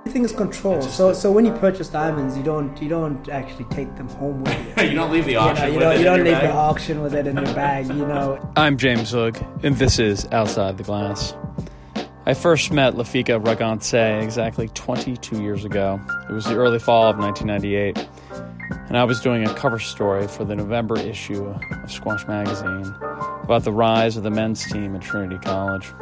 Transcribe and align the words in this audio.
Everything 0.00 0.24
is 0.24 0.32
controlled. 0.32 0.82
So 0.84 1.10
a- 1.10 1.14
so 1.14 1.30
when 1.30 1.44
you 1.44 1.52
purchase 1.52 1.88
diamonds, 1.88 2.36
you 2.36 2.42
don't 2.42 2.80
you 2.82 2.88
don't 2.88 3.28
actually 3.28 3.66
take 3.66 3.94
them 3.96 4.08
home 4.08 4.42
with 4.42 4.78
you. 4.78 4.84
you 4.88 4.94
don't 4.94 5.12
leave 5.12 5.24
the 5.26 5.32
You 5.32 5.36
know, 5.38 5.42
auction 5.44 5.66
you 5.68 5.72
with 5.74 5.80
don't, 5.82 5.92
it 5.92 5.94
you 5.94 6.00
in 6.00 6.04
don't 6.06 6.16
your 6.16 6.24
leave 6.26 6.34
the 6.36 6.40
bag. 6.48 6.54
auction 6.54 7.02
with 7.02 7.14
it 7.14 7.26
in 7.26 7.36
your 7.36 7.54
bag. 7.54 7.86
You 7.88 8.06
know, 8.06 8.52
I'm 8.56 8.76
James 8.78 9.08
Zug, 9.08 9.38
and 9.62 9.76
this 9.76 9.98
is 9.98 10.26
Outside 10.32 10.78
the 10.78 10.84
Glass. 10.84 11.34
I 12.26 12.34
first 12.34 12.70
met 12.72 12.94
Lefika 12.94 13.42
Ragontse 13.42 14.22
exactly 14.22 14.68
22 14.68 15.42
years 15.42 15.64
ago. 15.64 16.00
It 16.28 16.32
was 16.32 16.44
the 16.46 16.54
early 16.56 16.78
fall 16.78 17.08
of 17.08 17.18
1998, 17.18 18.08
and 18.88 18.96
I 18.96 19.04
was 19.04 19.20
doing 19.20 19.46
a 19.46 19.54
cover 19.54 19.78
story 19.78 20.26
for 20.28 20.44
the 20.44 20.54
November 20.56 20.98
issue 20.98 21.44
of 21.44 21.90
Squash 21.90 22.26
Magazine 22.26 22.86
about 23.42 23.64
the 23.64 23.72
rise 23.72 24.16
of 24.16 24.22
the 24.22 24.30
men's 24.30 24.64
team 24.70 24.94
at 24.96 25.02
Trinity 25.02 25.38
College. 25.38 25.92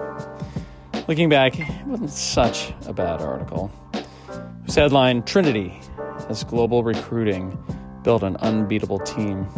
Looking 1.08 1.28
back, 1.30 1.58
it 1.58 1.86
wasn't 1.86 2.10
such 2.10 2.72
a 2.86 2.92
bad 2.92 3.22
article. 3.22 3.70
Was 4.76 5.22
Trinity 5.24 5.80
as 6.28 6.44
global 6.44 6.84
recruiting 6.84 7.58
built 8.02 8.22
an 8.22 8.36
unbeatable 8.36 8.98
team. 8.98 9.48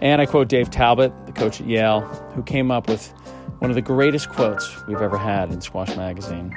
And 0.00 0.22
I 0.22 0.26
quote 0.26 0.48
Dave 0.48 0.70
Talbott, 0.70 1.12
the 1.26 1.32
coach 1.32 1.60
at 1.60 1.66
Yale, 1.66 2.02
who 2.34 2.44
came 2.44 2.70
up 2.70 2.88
with 2.88 3.12
one 3.58 3.70
of 3.70 3.74
the 3.74 3.82
greatest 3.82 4.28
quotes 4.30 4.86
we've 4.86 5.00
ever 5.00 5.18
had 5.18 5.52
in 5.52 5.60
Squash 5.60 5.96
Magazine. 5.96 6.56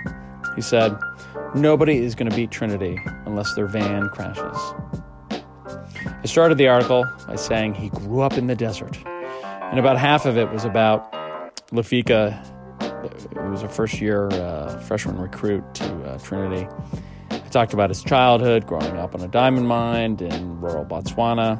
He 0.55 0.61
said, 0.61 0.95
Nobody 1.55 1.97
is 1.97 2.13
going 2.13 2.29
to 2.29 2.35
beat 2.35 2.51
Trinity 2.51 2.99
unless 3.25 3.55
their 3.55 3.65
van 3.65 4.09
crashes. 4.09 4.57
I 6.05 6.25
started 6.25 6.59
the 6.59 6.67
article 6.67 7.05
by 7.27 7.35
saying 7.37 7.73
he 7.73 7.89
grew 7.89 8.21
up 8.21 8.37
in 8.37 8.45
the 8.45 8.55
desert, 8.55 8.97
and 9.43 9.79
about 9.79 9.97
half 9.97 10.27
of 10.27 10.37
it 10.37 10.51
was 10.51 10.63
about 10.63 11.11
Lefika, 11.71 12.33
who 13.33 13.49
was 13.49 13.63
a 13.63 13.67
first 13.67 13.99
year 13.99 14.27
uh, 14.27 14.77
freshman 14.81 15.17
recruit 15.17 15.63
to 15.73 16.03
uh, 16.03 16.19
Trinity. 16.19 16.67
Talked 17.55 17.73
about 17.73 17.89
his 17.89 18.03
childhood, 18.03 18.67
growing 18.67 18.97
up 18.97 19.15
on 19.15 19.21
a 19.21 19.29
diamond 19.29 19.65
mine 19.65 20.17
in 20.19 20.59
rural 20.59 20.83
Botswana, 20.83 21.57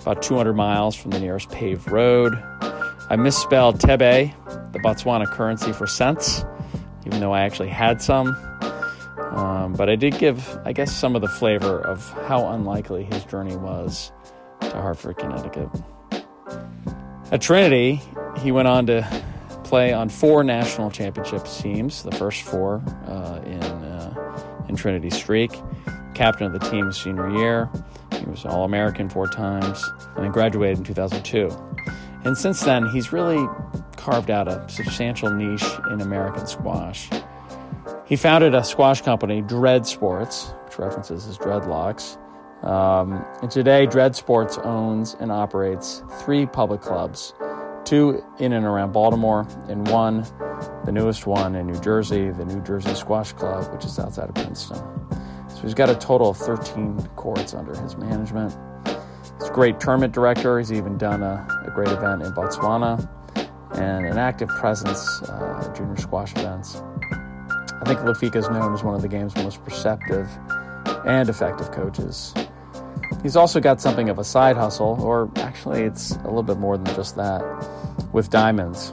about 0.00 0.22
200 0.22 0.54
miles 0.54 0.96
from 0.96 1.10
the 1.10 1.20
nearest 1.20 1.50
paved 1.50 1.90
road. 1.90 2.32
I 3.10 3.16
misspelled 3.16 3.78
thebe, 3.78 4.32
the 4.72 4.78
Botswana 4.78 5.26
currency 5.26 5.74
for 5.74 5.86
cents, 5.86 6.42
even 7.04 7.20
though 7.20 7.34
I 7.34 7.42
actually 7.42 7.68
had 7.68 8.00
some. 8.00 8.28
Um, 9.18 9.74
but 9.74 9.90
I 9.90 9.96
did 9.96 10.16
give, 10.16 10.58
I 10.64 10.72
guess, 10.72 10.90
some 10.90 11.14
of 11.14 11.20
the 11.20 11.28
flavor 11.28 11.82
of 11.82 12.10
how 12.26 12.48
unlikely 12.48 13.04
his 13.04 13.22
journey 13.26 13.56
was 13.56 14.12
to 14.62 14.70
Hartford, 14.70 15.18
Connecticut. 15.18 15.68
At 17.30 17.42
Trinity, 17.42 18.00
he 18.38 18.52
went 18.52 18.68
on 18.68 18.86
to 18.86 19.06
play 19.64 19.92
on 19.92 20.08
four 20.08 20.42
national 20.42 20.90
championships 20.90 21.60
teams, 21.60 22.04
the 22.04 22.12
first 22.12 22.40
four 22.40 22.82
uh, 23.06 23.42
in, 23.44 23.62
uh, 23.62 24.25
in 24.68 24.76
Trinity 24.76 25.10
streak. 25.10 25.52
Captain 26.14 26.46
of 26.46 26.52
the 26.52 26.70
team 26.70 26.90
senior 26.92 27.30
year. 27.30 27.68
He 28.18 28.24
was 28.24 28.46
All 28.46 28.64
American 28.64 29.08
four 29.08 29.28
times, 29.28 29.84
and 30.14 30.24
then 30.24 30.32
graduated 30.32 30.78
in 30.78 30.84
2002. 30.84 31.50
And 32.24 32.36
since 32.36 32.62
then, 32.62 32.88
he's 32.88 33.12
really 33.12 33.46
carved 33.96 34.30
out 34.30 34.48
a 34.48 34.66
substantial 34.68 35.30
niche 35.30 35.64
in 35.90 36.00
American 36.00 36.46
squash. 36.46 37.10
He 38.06 38.16
founded 38.16 38.54
a 38.54 38.64
squash 38.64 39.02
company, 39.02 39.42
Dread 39.42 39.86
Sports, 39.86 40.54
which 40.64 40.78
references 40.78 41.24
his 41.24 41.38
dreadlocks. 41.38 42.16
Um, 42.64 43.24
and 43.42 43.50
today, 43.50 43.86
Dread 43.86 44.16
Sports 44.16 44.58
owns 44.58 45.16
and 45.20 45.30
operates 45.30 46.02
three 46.20 46.46
public 46.46 46.80
clubs 46.80 47.34
two 47.86 48.22
in 48.38 48.52
and 48.52 48.66
around 48.66 48.92
Baltimore, 48.92 49.46
and 49.68 49.88
one, 49.88 50.26
the 50.84 50.92
newest 50.92 51.26
one 51.26 51.54
in 51.54 51.66
New 51.66 51.80
Jersey, 51.80 52.30
the 52.30 52.44
New 52.44 52.60
Jersey 52.62 52.94
Squash 52.94 53.32
Club, 53.32 53.72
which 53.72 53.84
is 53.84 53.98
outside 53.98 54.28
of 54.28 54.34
Princeton. 54.34 54.78
So 55.48 55.62
he's 55.62 55.74
got 55.74 55.88
a 55.88 55.94
total 55.94 56.30
of 56.30 56.36
13 56.36 57.08
courts 57.16 57.54
under 57.54 57.74
his 57.80 57.96
management. 57.96 58.54
He's 59.38 59.48
a 59.48 59.52
great 59.52 59.80
tournament 59.80 60.12
director. 60.12 60.58
He's 60.58 60.72
even 60.72 60.98
done 60.98 61.22
a, 61.22 61.46
a 61.66 61.70
great 61.70 61.88
event 61.88 62.22
in 62.22 62.32
Botswana 62.32 63.08
and 63.78 64.06
an 64.06 64.18
active 64.18 64.48
presence 64.48 65.22
uh, 65.22 65.62
at 65.64 65.74
junior 65.76 65.96
squash 65.96 66.32
events. 66.32 66.82
I 67.00 67.82
think 67.84 68.00
Lefika 68.00 68.36
is 68.36 68.48
known 68.48 68.74
as 68.74 68.82
one 68.82 68.94
of 68.94 69.02
the 69.02 69.08
game's 69.08 69.36
most 69.36 69.62
perceptive 69.64 70.28
and 71.06 71.28
effective 71.28 71.70
coaches. 71.70 72.34
He's 73.22 73.36
also 73.36 73.60
got 73.60 73.80
something 73.80 74.08
of 74.08 74.18
a 74.18 74.24
side 74.24 74.56
hustle, 74.56 74.98
or 75.00 75.30
actually, 75.36 75.82
it's 75.82 76.12
a 76.12 76.24
little 76.24 76.42
bit 76.42 76.58
more 76.58 76.76
than 76.76 76.94
just 76.94 77.16
that, 77.16 77.42
with 78.12 78.30
diamonds. 78.30 78.92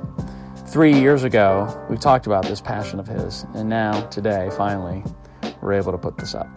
Three 0.68 0.94
years 1.00 1.24
ago, 1.24 1.85
we 1.90 1.97
talked 1.97 2.25
about 2.25 2.46
this 2.46 2.59
passion 2.59 3.00
of 3.00 3.07
his, 3.07 3.46
and 3.53 3.69
now, 3.69 4.01
today, 4.07 4.50
finally, 4.57 5.03
we're 5.62 5.74
able 5.74 5.91
to 5.91 5.97
put 5.97 6.18
this 6.18 6.34
up. 6.34 6.47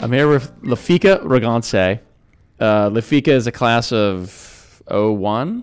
I'm 0.00 0.12
here 0.12 0.28
with 0.28 0.54
Lefika 0.62 1.22
Ragontse. 1.24 2.00
Uh, 2.58 2.90
Lefika 2.90 3.28
is 3.28 3.46
a 3.46 3.52
class 3.52 3.92
of 3.92 4.82
01, 4.88 5.62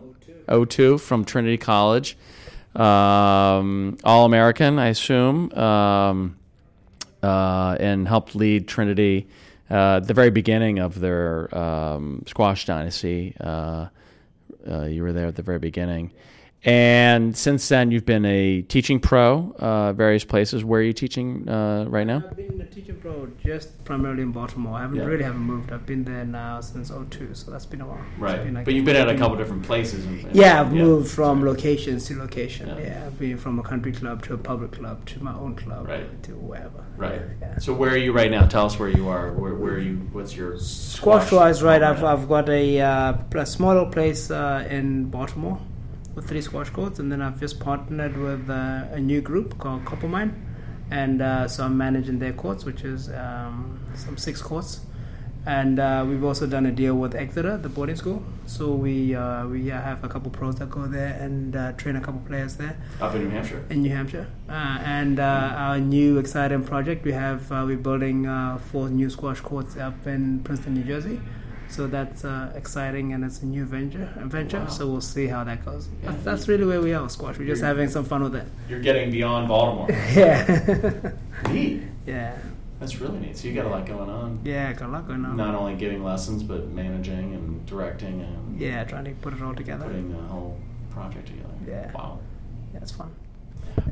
02 0.68 0.98
from 0.98 1.26
Trinity 1.26 1.58
College. 1.58 2.18
Um, 2.76 3.98
All 4.04 4.26
American, 4.26 4.78
I 4.78 4.88
assume, 4.88 5.52
um, 5.54 6.38
uh, 7.24 7.78
and 7.80 8.08
helped 8.08 8.36
lead 8.36 8.68
Trinity 8.68 9.28
uh, 9.70 10.00
the 10.00 10.14
very 10.14 10.30
beginning 10.30 10.80
of 10.80 11.00
their 11.00 11.56
um, 11.58 12.24
squash 12.28 12.66
dynasty. 12.66 13.36
Uh, 13.40 13.88
uh, 14.70 14.86
you 14.86 15.04
were 15.04 15.14
there 15.14 15.28
at 15.28 15.36
the 15.36 15.42
very 15.42 15.60
beginning. 15.60 16.12
And 16.66 17.38
since 17.38 17.68
then, 17.70 17.92
you've 17.92 18.06
been 18.06 18.26
a 18.26 18.62
teaching 18.64 19.00
pro, 19.00 19.56
uh, 19.60 19.94
various 19.94 20.26
places. 20.26 20.66
Where 20.66 20.80
are 20.82 20.84
you 20.84 20.92
teaching 20.92 21.48
uh, 21.48 21.86
right 21.88 22.06
now? 22.06 22.24
I've 22.30 22.36
been 22.36 22.60
a 22.60 22.66
teacher 22.66 22.94
pro 22.96 23.28
just 23.46 23.86
primarily 23.86 24.24
in 24.24 24.32
Baltimore. 24.32 24.76
I 24.78 24.82
haven't 24.82 24.98
Yeah. 24.98 25.06
really 25.06 25.24
haven't 25.24 25.42
moved. 25.42 25.72
I've 25.72 25.86
been 25.86 26.04
there 26.04 26.26
now 26.26 26.60
since 26.62 26.90
02, 26.90 27.36
so 27.36 27.52
that's 27.52 27.68
been 27.68 27.82
a 27.82 27.86
while. 27.86 28.02
Right. 28.18 28.44
been 28.44 28.56
like 28.56 28.66
but 28.66 28.74
you've 28.74 28.86
been 28.86 28.96
at 28.96 29.08
a 29.08 29.16
couple 29.16 29.38
different 29.38 29.64
places. 29.64 30.04
and- 30.06 30.28
Yeah, 30.36 30.60
I've 30.60 30.74
moved 30.74 31.10
from 31.12 31.46
locations 31.46 32.06
to 32.08 32.18
location. 32.18 32.68
Yeah. 32.68 32.80
Yeah. 32.80 33.04
I've 33.06 33.20
been 33.20 33.38
from 33.38 33.60
a 33.60 33.64
country 33.64 33.92
club 33.92 34.24
to 34.24 34.34
a 34.34 34.38
public 34.38 34.72
club 34.72 35.06
to 35.06 35.24
my 35.24 35.34
own 35.36 35.56
club 35.56 35.88
Right. 35.88 36.22
to 36.24 36.32
wherever. 36.32 36.84
Right. 36.98 37.22
Yeah. 37.40 37.60
So 37.60 37.72
where 37.74 37.92
are 37.92 37.98
you 37.98 38.12
right 38.12 38.32
now? 38.32 38.46
Tell 38.48 38.66
us 38.66 38.80
where 38.80 38.90
you 38.90 39.08
are. 39.10 39.32
Where, 39.34 39.54
where 39.54 39.74
are 39.76 39.80
you? 39.80 39.98
What's 40.12 40.36
your 40.36 40.58
Squash 40.58 41.32
wise, 41.32 41.62
right? 41.62 41.84
I've. 41.84 42.04
I've 42.04 42.28
got 42.28 42.50
a, 42.50 42.82
uh, 42.82 43.14
a 43.36 43.46
smaller 43.46 43.86
place 43.92 44.32
uh, 44.32 44.68
in 44.70 45.06
Baltimore 45.12 45.60
with 46.18 46.28
three 46.28 46.42
squash 46.42 46.70
courts, 46.72 47.00
and 47.00 47.10
then 47.12 47.22
I've 47.22 47.40
just 47.40 47.60
partnered 47.60 48.18
with 48.18 48.50
uh, 48.50 48.88
a 48.92 49.00
new 49.00 49.22
group 49.22 49.58
called 49.60 49.86
Coppermine, 49.86 50.34
and 50.92 51.22
uh, 51.22 51.48
so 51.48 51.64
I'm 51.64 51.78
managing 51.78 52.20
their 52.20 52.34
courts, 52.34 52.66
which 52.66 52.82
is 52.84 53.10
um, 53.10 53.80
some 53.96 54.18
six 54.18 54.42
courts. 54.42 54.82
And 55.46 55.80
uh, 55.80 56.04
we've 56.06 56.26
also 56.26 56.46
done 56.46 56.66
a 56.66 56.72
deal 56.74 56.96
with 56.96 57.16
Exeter, 57.16 57.56
the 57.56 57.70
boarding 57.70 57.96
school. 57.96 58.22
So 58.48 58.74
we 58.74 59.16
uh, 59.16 59.48
we 59.48 59.68
have 59.68 60.04
a 60.04 60.10
couple 60.10 60.30
pros 60.30 60.56
that 60.56 60.70
go 60.70 60.88
there 60.88 61.14
and 61.22 61.56
uh, 61.56 61.72
train 61.74 61.96
a 61.96 62.02
couple 62.02 62.20
players 62.28 62.58
there 62.58 62.76
up 63.00 63.16
in 63.16 63.24
New 63.24 63.30
Hampshire. 63.30 63.66
in 63.70 63.82
New 63.84 63.96
Hampshire. 63.96 64.28
Uh, 64.50 64.78
and 64.84 65.22
uh, 65.22 65.54
our 65.56 65.80
new 65.80 66.18
exciting 66.18 66.66
project, 66.66 67.06
we 67.06 67.14
have 67.14 67.50
uh, 67.50 67.64
we're 67.66 67.78
building 67.78 68.28
uh, 68.28 68.58
four 68.58 68.90
new 68.90 69.10
squash 69.10 69.40
courts 69.40 69.78
up 69.78 70.06
in 70.06 70.42
Princeton, 70.42 70.74
New 70.74 70.84
Jersey. 70.84 71.22
So 71.70 71.86
that's 71.88 72.24
uh, 72.26 72.52
exciting, 72.56 73.14
and 73.14 73.24
it's 73.24 73.42
a 73.42 73.46
new 73.46 73.66
venture. 73.66 74.10
Venture. 74.18 74.60
Wow. 74.60 74.68
So 74.68 74.88
we'll 74.88 75.02
see 75.02 75.28
how 75.28 75.44
that 75.44 75.64
goes. 75.66 75.90
Yeah. 76.02 76.12
That's, 76.12 76.24
that's 76.24 76.48
really 76.48 76.66
where 76.66 76.82
we 76.82 76.94
are, 76.94 77.04
with 77.04 77.12
squash. 77.12 77.38
We're 77.38 77.46
just 77.48 77.60
You're- 77.60 77.68
having 77.68 77.90
some 77.90 78.06
fun 78.06 78.24
with 78.24 78.36
it. 78.36 78.48
You're 78.70 78.80
getting 78.80 79.12
beyond 79.12 79.48
Baltimore. 79.48 79.88
Yeah, 80.16 81.12
neat. 81.52 81.84
yeah, 82.08 82.38
That's 82.80 83.00
really 83.02 83.20
neat. 83.20 83.38
So 83.38 83.48
you 83.48 83.54
got 83.54 83.66
a 83.66 83.70
lot 83.70 83.86
going 83.86 84.10
on. 84.10 84.40
yeah. 84.44 84.72
Got 84.74 84.90
a 84.90 84.92
lot 84.92 85.08
going 85.08 85.26
on. 85.26 85.36
Not 85.36 85.56
only 85.56 85.76
giving 85.76 86.04
lessons, 86.04 86.42
but 86.42 86.70
managing 86.70 87.34
and 87.36 87.66
directing 87.66 88.22
and 88.22 88.60
Yeah, 88.60 88.84
trying 88.86 89.06
to 89.06 89.12
put 89.12 89.34
it 89.34 89.42
all 89.42 89.54
together. 89.54 89.86
putting 89.86 90.12
the 90.12 90.22
whole 90.30 90.58
project 90.92 91.28
together. 91.28 91.50
Yeah. 91.68 91.92
Wow. 91.92 92.20
Yeah, 92.74 92.80
it's 92.82 92.92
fun. 92.92 93.14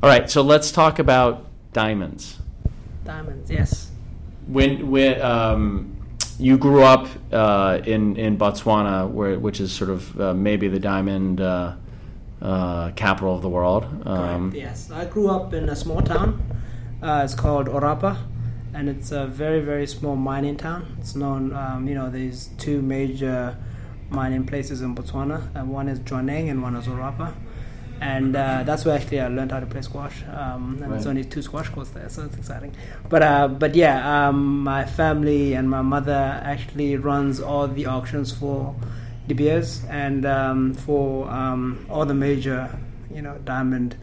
All 0.01 0.09
right. 0.09 0.29
So 0.29 0.41
let's 0.41 0.71
talk 0.71 0.99
about 0.99 1.45
diamonds. 1.73 2.39
Diamonds, 3.03 3.51
yes. 3.51 3.91
When 4.47 4.89
when 4.89 5.21
um, 5.21 5.94
you 6.39 6.57
grew 6.57 6.83
up 6.83 7.07
uh, 7.31 7.81
in 7.85 8.17
in 8.17 8.37
Botswana, 8.37 9.09
where 9.09 9.39
which 9.39 9.59
is 9.59 9.71
sort 9.71 9.89
of 9.89 10.19
uh, 10.19 10.33
maybe 10.33 10.67
the 10.67 10.79
diamond 10.79 11.41
uh, 11.41 11.75
uh, 12.41 12.91
capital 12.91 13.35
of 13.35 13.41
the 13.41 13.49
world. 13.49 13.83
Um, 14.05 14.51
Correct, 14.51 14.55
yes. 14.55 14.91
I 14.91 15.05
grew 15.05 15.29
up 15.29 15.53
in 15.53 15.69
a 15.69 15.75
small 15.75 16.01
town. 16.01 16.43
Uh, 17.01 17.21
it's 17.23 17.35
called 17.35 17.67
Orapa, 17.67 18.17
and 18.73 18.89
it's 18.89 19.11
a 19.11 19.27
very, 19.27 19.61
very 19.61 19.87
small 19.87 20.15
mining 20.15 20.57
town. 20.57 20.97
It's 20.99 21.15
known, 21.15 21.53
um, 21.53 21.87
you 21.87 21.95
know, 21.95 22.09
there's 22.09 22.47
two 22.57 22.81
major 22.81 23.57
mining 24.09 24.45
places 24.45 24.81
in 24.81 24.95
Botswana. 24.95 25.53
And 25.55 25.69
one 25.69 25.87
is 25.87 25.99
Jwaneng 25.99 26.49
and 26.49 26.61
one 26.61 26.75
is 26.75 26.87
Orapa. 26.87 27.33
And 28.01 28.35
uh, 28.35 28.63
that's 28.63 28.83
where 28.83 28.95
actually 28.95 29.21
I 29.21 29.29
learned 29.29 29.51
how 29.51 29.61
to 29.61 29.65
play 29.65 29.81
squash. 29.81 30.21
Um, 30.23 30.79
and 30.81 30.91
there's 30.91 31.07
only 31.07 31.23
two 31.23 31.41
squash 31.41 31.69
courts 31.69 31.91
there, 31.91 32.09
so 32.09 32.25
it's 32.25 32.35
exciting. 32.35 32.75
But 33.09 33.23
uh, 33.23 33.47
but 33.47 33.73
yeah, 33.73 34.27
um, 34.27 34.59
my 34.63 34.85
family 34.85 35.53
and 35.53 35.69
my 35.69 35.81
mother 35.81 36.41
actually 36.43 36.97
runs 36.97 37.39
all 37.39 37.67
the 37.67 37.85
auctions 37.85 38.31
for 38.31 38.75
De 39.27 39.33
Beers 39.33 39.83
and 39.89 40.25
um, 40.25 40.73
for 40.73 41.29
um, 41.29 41.85
all 41.89 42.05
the 42.05 42.13
major, 42.13 42.69
you 43.13 43.21
know, 43.21 43.37
diamond 43.45 43.95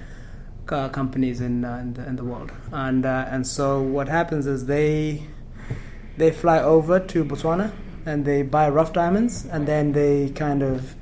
uh, 0.69 0.89
companies 0.89 1.41
in, 1.41 1.65
uh, 1.65 1.77
in, 1.77 1.93
the, 1.93 2.07
in 2.07 2.17
the 2.17 2.25
world, 2.25 2.51
and 2.73 3.05
uh, 3.05 3.27
and 3.29 3.47
so 3.47 3.83
what 3.83 4.09
happens 4.09 4.47
is 4.47 4.67
they 4.67 5.23
they 6.17 6.31
fly 6.31 6.61
over 6.61 6.99
to 6.99 7.25
Botswana 7.25 7.73
and 8.07 8.25
they 8.25 8.43
buy 8.43 8.69
rough 8.69 8.93
diamonds, 8.93 9.45
and 9.47 9.69
then 9.69 9.93
they 9.93 10.31
kind 10.31 10.63
of 10.63 10.95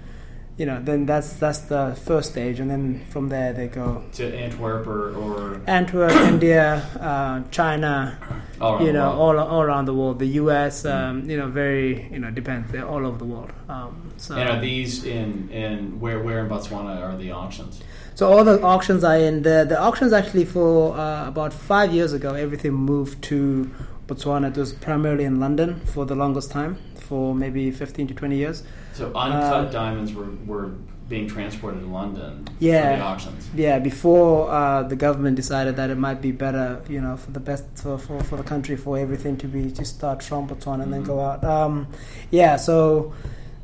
you 0.61 0.67
know, 0.67 0.79
then 0.79 1.07
that's 1.07 1.33
that's 1.33 1.61
the 1.61 1.97
first 2.05 2.33
stage, 2.33 2.61
and 2.61 2.71
then 2.71 3.03
from 3.09 3.31
there 3.31 3.55
they 3.55 3.67
go 3.67 4.05
to 4.13 4.27
Antwerp 4.37 4.87
or, 4.87 5.17
or 5.17 5.63
Antwerp, 5.67 6.13
India, 6.35 6.87
uh, 7.01 7.41
China, 7.51 8.19
all 8.61 8.85
you 8.85 8.93
know, 8.93 9.11
all 9.11 9.39
all 9.39 9.63
around 9.63 9.87
the 9.87 9.95
world. 9.95 10.19
The 10.19 10.33
U.S., 10.43 10.85
um, 10.85 11.31
you 11.31 11.39
know, 11.39 11.49
very 11.49 12.07
you 12.13 12.19
know 12.19 12.31
depends. 12.31 12.71
They're 12.71 12.87
all 12.87 13.07
over 13.07 13.17
the 13.17 13.25
world. 13.25 13.51
Um, 13.71 14.13
so 14.19 14.37
and 14.37 14.51
are 14.51 14.61
these 14.61 15.05
in 15.05 15.49
in 15.49 15.99
where 15.99 16.21
where 16.21 16.41
in 16.41 16.51
Botswana 16.51 17.01
are 17.01 17.17
the 17.17 17.33
auctions? 17.33 17.81
So 18.15 18.31
all 18.31 18.45
the 18.45 18.61
auctions 18.61 19.03
are 19.03 19.17
in 19.17 19.41
the 19.41 19.65
the 19.67 19.81
auctions 19.81 20.13
actually 20.13 20.45
for 20.45 20.95
uh, 20.95 21.27
about 21.27 21.55
five 21.55 21.91
years 21.91 22.13
ago. 22.13 22.35
Everything 22.35 22.75
moved 22.75 23.23
to 23.31 23.71
Botswana. 24.07 24.49
It 24.49 24.59
was 24.59 24.75
primarily 24.75 25.25
in 25.25 25.41
London 25.41 25.81
for 25.87 26.05
the 26.05 26.15
longest 26.15 26.51
time, 26.51 26.77
for 26.97 27.35
maybe 27.35 27.71
fifteen 27.71 28.07
to 28.09 28.13
twenty 28.13 28.37
years. 28.37 28.63
So 29.01 29.07
uncut 29.15 29.53
uh, 29.53 29.65
diamonds 29.71 30.13
were, 30.13 30.29
were 30.45 30.67
being 31.09 31.27
transported 31.27 31.81
to 31.81 31.87
London 31.87 32.47
yeah, 32.59 32.91
for 32.91 32.97
the 32.99 33.03
auctions. 33.03 33.49
Yeah, 33.55 33.79
before 33.79 34.51
uh, 34.51 34.83
the 34.83 34.95
government 34.95 35.37
decided 35.37 35.77
that 35.77 35.89
it 35.89 35.95
might 35.97 36.21
be 36.21 36.33
better, 36.33 36.83
you 36.87 37.01
know, 37.01 37.17
for 37.17 37.31
the 37.31 37.41
best 37.41 37.65
for, 37.77 37.97
for, 37.97 38.23
for 38.23 38.37
the 38.37 38.43
country 38.43 38.77
for 38.77 38.99
everything 38.99 39.39
to 39.39 39.47
be 39.47 39.71
to 39.71 39.87
start 39.87 40.23
from 40.23 40.47
Botswana 40.47 40.83
and 40.83 40.83
mm-hmm. 40.83 40.91
then 40.91 41.03
go 41.03 41.19
out. 41.19 41.43
Um, 41.43 41.89
yeah, 42.31 42.57
so 42.57 43.15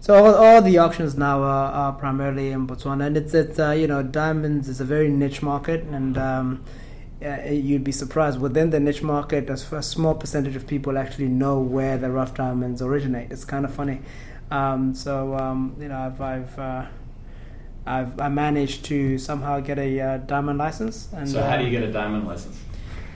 so 0.01 0.15
all, 0.15 0.35
all, 0.35 0.63
the 0.63 0.79
auctions 0.79 1.17
now 1.17 1.43
are, 1.43 1.71
are, 1.71 1.93
primarily 1.93 2.53
in 2.53 2.67
Botswana, 2.67 3.07
and 3.07 3.19
it's 3.19 3.35
it's 3.35 3.59
uh, 3.59 3.73
you 3.73 3.87
know 3.87 4.03
diamonds 4.03 4.71
is 4.71 4.81
a 4.81 4.87
very 4.87 5.11
niche 5.11 5.43
market, 5.43 5.85
and 5.85 6.17
um, 6.17 6.65
you'd 7.21 7.85
be 7.85 7.93
surprised 7.93 8.41
within 8.41 8.71
the 8.71 8.81
niche 8.81 9.03
market, 9.03 9.51
a 9.51 9.83
small 9.83 10.15
percentage 10.15 10.57
of 10.57 10.67
people 10.67 10.97
actually 10.97 11.29
know 11.29 11.61
where 11.61 11.99
the 11.99 12.11
rough 12.11 12.33
diamonds 12.33 12.81
originate. 12.81 13.31
It's 13.31 13.45
kind 13.45 13.67
of 13.67 13.75
funny. 13.75 14.01
Um, 14.51 14.95
so 14.95 15.35
um, 15.37 15.77
you 15.81 15.89
know, 15.89 15.99
I've 15.99 16.21
I've, 16.21 16.59
uh, 16.59 16.87
I've 17.87 18.21
I 18.21 18.29
managed 18.29 18.85
to 18.87 19.19
somehow 19.19 19.61
get 19.61 19.79
a 19.79 20.01
uh, 20.01 20.17
diamond 20.19 20.59
license. 20.59 21.09
And, 21.13 21.29
so 21.29 21.43
how 21.43 21.57
do 21.57 21.65
you 21.65 21.77
uh, 21.77 21.81
get 21.81 21.89
a 21.89 21.93
diamond 21.93 22.27
license? 22.27 22.61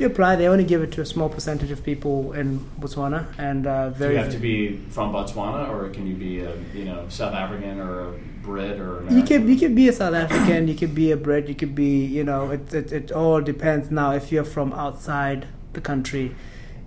You 0.00 0.06
apply. 0.06 0.36
They 0.36 0.48
only 0.48 0.64
give 0.64 0.82
it 0.82 0.92
to 0.92 1.02
a 1.02 1.06
small 1.06 1.28
percentage 1.28 1.70
of 1.70 1.84
people 1.84 2.32
in 2.32 2.60
Botswana, 2.80 3.26
and 3.38 3.66
uh, 3.66 3.90
very. 3.90 4.14
Do 4.14 4.18
you 4.18 4.24
have 4.24 4.32
to 4.32 4.38
be 4.38 4.76
from 4.88 5.12
Botswana, 5.12 5.68
or 5.68 5.90
can 5.90 6.06
you 6.06 6.14
be 6.14 6.40
a 6.40 6.56
you 6.74 6.86
know 6.86 7.06
South 7.10 7.34
African 7.34 7.78
or 7.78 8.08
a 8.08 8.12
Brit 8.42 8.80
or 8.80 9.00
American? 9.00 9.18
You 9.18 9.22
could 9.24 9.48
you 9.48 9.56
could 9.56 9.74
be 9.74 9.88
a 9.88 9.92
South 9.92 10.14
African. 10.14 10.68
you 10.68 10.74
could 10.74 10.94
be 10.94 11.10
a 11.10 11.18
Brit. 11.18 11.48
You 11.48 11.54
could 11.54 11.74
be 11.74 12.04
you 12.06 12.24
know 12.24 12.50
it, 12.50 12.72
it 12.72 12.92
it 12.92 13.12
all 13.12 13.42
depends. 13.42 13.90
Now, 13.90 14.12
if 14.12 14.32
you're 14.32 14.42
from 14.42 14.72
outside 14.72 15.46
the 15.74 15.82
country, 15.82 16.34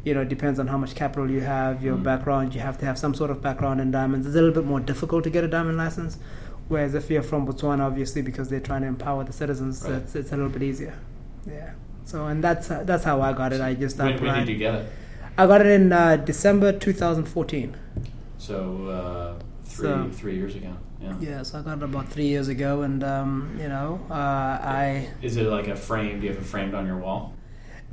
you 0.04 0.14
know, 0.14 0.22
it 0.22 0.30
depends 0.30 0.60
on 0.60 0.68
how 0.68 0.78
much 0.78 0.96
capital 0.96 1.30
you 1.30 1.42
have, 1.42 1.84
your 1.84 1.96
mm. 1.96 2.04
background. 2.04 2.54
You 2.54 2.62
have 2.62 2.78
to 2.80 2.86
have 2.86 2.98
some 2.98 3.14
sort 3.14 3.32
of 3.32 3.42
background 3.42 3.80
in 3.80 3.92
diamonds. 3.92 4.28
It's 4.28 4.36
a 4.36 4.40
little 4.40 4.54
bit 4.54 4.66
more 4.66 4.80
difficult 4.80 5.24
to 5.24 5.30
get 5.30 5.44
a 5.44 5.48
diamond 5.48 5.78
license. 5.78 6.18
Whereas 6.68 6.94
if 6.94 7.10
you're 7.10 7.24
from 7.24 7.48
Botswana, 7.48 7.82
obviously, 7.82 8.22
because 8.22 8.50
they're 8.50 8.60
trying 8.60 8.82
to 8.82 8.88
empower 8.88 9.24
the 9.24 9.34
citizens, 9.34 9.84
right. 9.84 9.94
it's, 9.94 10.16
it's 10.16 10.32
a 10.32 10.36
little 10.36 10.52
bit 10.52 10.64
easier. 10.64 10.98
Yeah. 11.46 11.72
So, 12.06 12.28
and 12.28 12.44
that's 12.44 12.68
that's 12.68 13.04
how 13.04 13.22
I 13.22 13.34
got 13.34 13.54
it. 13.54 13.62
I 13.62 13.74
just 13.74 13.98
when, 13.98 14.22
when 14.22 14.40
did 14.40 14.50
you 14.50 14.58
get 14.58 14.76
it? 14.76 14.92
I 15.38 15.48
got 15.48 15.62
it 15.62 15.68
in 15.68 15.92
uh, 15.92 16.18
December 16.18 16.78
2014. 16.78 17.78
So 18.38 18.88
uh, 18.88 19.44
three 19.64 19.88
so, 19.88 20.10
three 20.12 20.36
years 20.36 20.56
ago. 20.56 20.76
Yeah. 21.02 21.16
Yeah. 21.20 21.44
So 21.44 21.60
I 21.60 21.62
got 21.62 21.78
it 21.78 21.84
about 21.84 22.10
three 22.10 22.28
years 22.28 22.50
ago, 22.50 22.82
and 22.82 23.04
um, 23.04 23.58
you 23.60 23.70
know, 23.70 24.02
uh, 24.10 24.14
I. 24.14 25.10
Is 25.22 25.38
it 25.38 25.48
like 25.48 25.68
a 25.68 25.76
frame? 25.76 26.20
Do 26.20 26.28
you 26.28 26.34
have 26.34 26.42
it 26.42 26.46
framed 26.46 26.74
on 26.74 26.86
your 26.86 26.98
wall? 26.98 27.34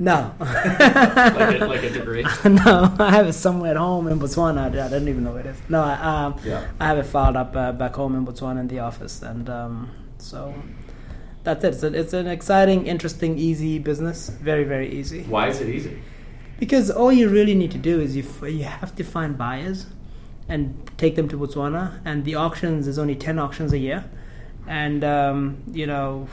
No. 0.01 0.33
like, 0.39 1.61
a, 1.61 1.65
like 1.67 1.83
a 1.83 1.89
degree? 1.91 2.23
no, 2.45 2.95
I 2.97 3.11
have 3.11 3.27
it 3.27 3.33
somewhere 3.33 3.71
at 3.71 3.77
home 3.77 4.07
in 4.07 4.19
Botswana. 4.19 4.75
I 4.75 4.89
don't 4.89 5.07
even 5.07 5.23
know 5.23 5.33
where 5.33 5.41
it 5.41 5.45
is. 5.45 5.57
No, 5.69 5.83
I, 5.83 5.93
um, 5.93 6.39
yeah. 6.43 6.67
I 6.79 6.87
have 6.87 6.97
it 6.97 7.05
filed 7.05 7.35
up 7.35 7.55
uh, 7.55 7.71
back 7.71 7.93
home 7.93 8.15
in 8.15 8.25
Botswana 8.25 8.61
in 8.61 8.67
the 8.67 8.79
office, 8.79 9.21
and 9.21 9.47
um, 9.47 9.91
so 10.17 10.55
that's 11.43 11.63
it. 11.63 11.75
It's, 11.75 11.83
a, 11.83 11.93
it's 11.93 12.13
an 12.13 12.25
exciting, 12.25 12.87
interesting, 12.87 13.37
easy 13.37 13.77
business. 13.77 14.29
Very, 14.29 14.63
very 14.63 14.91
easy. 14.91 15.21
Why 15.21 15.49
is 15.49 15.61
it 15.61 15.69
easy? 15.69 16.01
Because 16.59 16.89
all 16.89 17.11
you 17.11 17.29
really 17.29 17.53
need 17.53 17.69
to 17.69 17.77
do 17.77 18.01
is 18.01 18.15
you 18.15 18.23
f- 18.23 18.49
you 18.49 18.63
have 18.63 18.95
to 18.95 19.03
find 19.03 19.37
buyers 19.37 19.85
and 20.49 20.89
take 20.97 21.15
them 21.15 21.29
to 21.29 21.37
Botswana, 21.37 22.01
and 22.03 22.25
the 22.25 22.33
auctions 22.33 22.87
is 22.87 22.97
only 22.97 23.15
ten 23.15 23.37
auctions 23.37 23.71
a 23.71 23.77
year 23.77 24.05
and 24.67 25.03
um, 25.03 25.63
you 25.71 25.87
know 25.87 26.27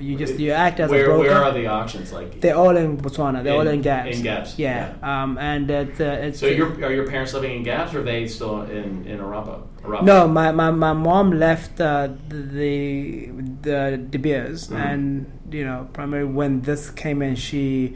you 0.00 0.16
just 0.16 0.38
you 0.38 0.52
act 0.52 0.80
as 0.80 0.90
where, 0.90 1.04
a 1.04 1.06
broker. 1.06 1.28
Where 1.28 1.44
are 1.44 1.52
the 1.52 1.66
auctions? 1.66 2.12
Like 2.12 2.40
they're 2.40 2.56
all 2.56 2.76
in 2.76 2.96
Botswana. 2.96 3.42
They're 3.42 3.54
in, 3.54 3.60
all 3.60 3.68
in 3.68 3.82
Gabs. 3.82 4.16
In 4.16 4.22
Gabs. 4.22 4.58
Yeah. 4.58 4.94
yeah. 5.00 5.22
Um, 5.22 5.38
and 5.38 5.70
it's, 5.70 6.00
uh, 6.00 6.18
it's 6.22 6.40
so 6.40 6.46
your 6.46 6.72
are 6.84 6.92
your 6.92 7.06
parents 7.06 7.34
living 7.34 7.56
in 7.56 7.62
Gabs, 7.62 7.94
or 7.94 8.00
are 8.00 8.02
they 8.02 8.26
still 8.26 8.62
in 8.62 9.06
in 9.06 9.18
Orapa? 9.18 9.62
No, 10.02 10.26
my, 10.26 10.50
my, 10.50 10.70
my 10.70 10.94
mom 10.94 11.32
left 11.38 11.78
uh, 11.78 12.08
the 12.28 13.26
the 13.60 14.02
De 14.08 14.18
Beers 14.18 14.68
mm-hmm. 14.68 14.76
and 14.76 15.38
you 15.50 15.64
know 15.64 15.88
primarily 15.92 16.32
when 16.32 16.62
this 16.62 16.90
came 16.90 17.20
in 17.20 17.36
she 17.36 17.94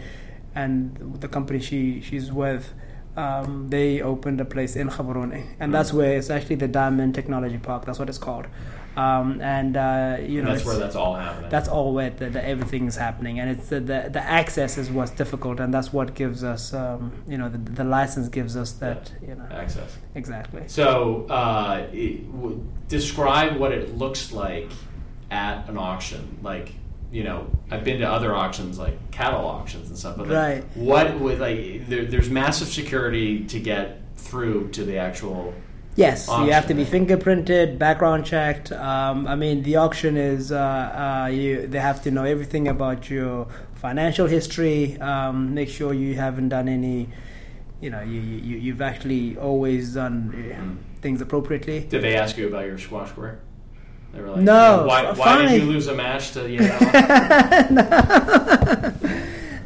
and 0.54 1.16
the 1.20 1.28
company 1.28 1.60
she 1.60 2.00
she's 2.00 2.30
with. 2.30 2.72
Um, 3.16 3.68
they 3.68 4.00
opened 4.00 4.40
a 4.40 4.44
place 4.44 4.76
in 4.76 4.90
Gaborone, 4.90 5.32
and 5.32 5.42
mm-hmm. 5.42 5.72
that's 5.72 5.92
where 5.92 6.16
it's 6.16 6.30
actually 6.30 6.54
the 6.54 6.68
Diamond 6.68 7.16
Technology 7.16 7.58
Park. 7.58 7.84
That's 7.84 7.98
what 7.98 8.08
it's 8.08 8.18
called. 8.18 8.46
Um, 8.96 9.40
and 9.40 9.76
uh, 9.76 10.16
you 10.20 10.42
know 10.42 10.52
that's 10.52 10.64
where 10.64 10.76
that's 10.76 10.96
all 10.96 11.14
happening. 11.14 11.50
That's 11.50 11.68
all 11.68 11.94
where 11.94 12.10
the, 12.10 12.30
the, 12.30 12.44
everything's 12.44 12.96
happening, 12.96 13.38
and 13.38 13.48
it's 13.50 13.68
the, 13.68 13.78
the, 13.78 14.10
the 14.12 14.22
access 14.22 14.76
is 14.76 14.90
what's 14.90 15.12
difficult, 15.12 15.60
and 15.60 15.72
that's 15.72 15.92
what 15.92 16.14
gives 16.14 16.42
us, 16.42 16.74
um, 16.74 17.12
you 17.28 17.38
know, 17.38 17.48
the, 17.48 17.58
the 17.58 17.84
license 17.84 18.28
gives 18.28 18.56
us 18.56 18.72
that, 18.72 19.12
yeah. 19.22 19.28
you 19.28 19.34
know, 19.36 19.46
access. 19.50 19.96
Exactly. 20.16 20.64
So, 20.66 21.26
uh, 21.28 21.86
it, 21.92 22.26
w- 22.32 22.64
describe 22.88 23.56
what 23.56 23.70
it 23.70 23.96
looks 23.96 24.32
like 24.32 24.70
at 25.30 25.68
an 25.68 25.76
auction, 25.78 26.38
like. 26.42 26.72
You 27.10 27.24
know, 27.24 27.50
I've 27.70 27.84
been 27.84 28.00
to 28.00 28.04
other 28.06 28.36
auctions 28.36 28.78
like 28.78 29.10
cattle 29.10 29.40
auctions 29.40 29.88
and 29.88 29.96
stuff, 29.96 30.18
but 30.18 30.28
like, 30.28 30.36
right. 30.36 30.76
what 30.76 31.18
with 31.18 31.40
like 31.40 31.88
there, 31.88 32.04
there's 32.04 32.28
massive 32.28 32.68
security 32.68 33.46
to 33.46 33.58
get 33.58 34.02
through 34.16 34.68
to 34.72 34.84
the 34.84 34.98
actual 34.98 35.54
Yes, 35.98 36.28
auction. 36.28 36.46
you 36.46 36.52
have 36.52 36.68
to 36.68 36.74
be 36.74 36.84
fingerprinted, 36.84 37.76
background 37.76 38.24
checked. 38.24 38.70
Um, 38.70 39.26
I 39.26 39.34
mean, 39.34 39.64
the 39.64 39.76
auction 39.76 40.16
is 40.16 40.52
uh, 40.52 40.58
uh, 41.24 41.26
you. 41.26 41.66
They 41.66 41.80
have 41.80 42.04
to 42.04 42.12
know 42.12 42.22
everything 42.22 42.68
about 42.68 43.10
your 43.10 43.48
financial 43.74 44.28
history. 44.28 44.96
Um, 45.00 45.54
make 45.54 45.68
sure 45.68 45.92
you 45.92 46.14
haven't 46.14 46.50
done 46.50 46.68
any. 46.68 47.08
You 47.80 47.90
know, 47.90 48.00
you, 48.02 48.20
you 48.20 48.58
you've 48.58 48.80
actually 48.80 49.36
always 49.38 49.94
done 49.94 50.16
mm. 50.32 50.76
things 51.02 51.20
appropriately. 51.20 51.80
Did 51.80 52.02
they 52.02 52.14
ask 52.14 52.36
you 52.36 52.46
about 52.46 52.66
your 52.66 52.78
squash 52.78 53.10
career? 53.10 53.40
They 54.12 54.20
were 54.20 54.30
like, 54.30 54.42
no. 54.42 54.84
why, 54.86 55.12
why 55.12 55.42
did 55.42 55.60
you 55.60 55.66
lose 55.68 55.88
a 55.88 55.94
match 55.94 56.30
to 56.30 56.48
you 56.48 56.60
know? 56.60 56.68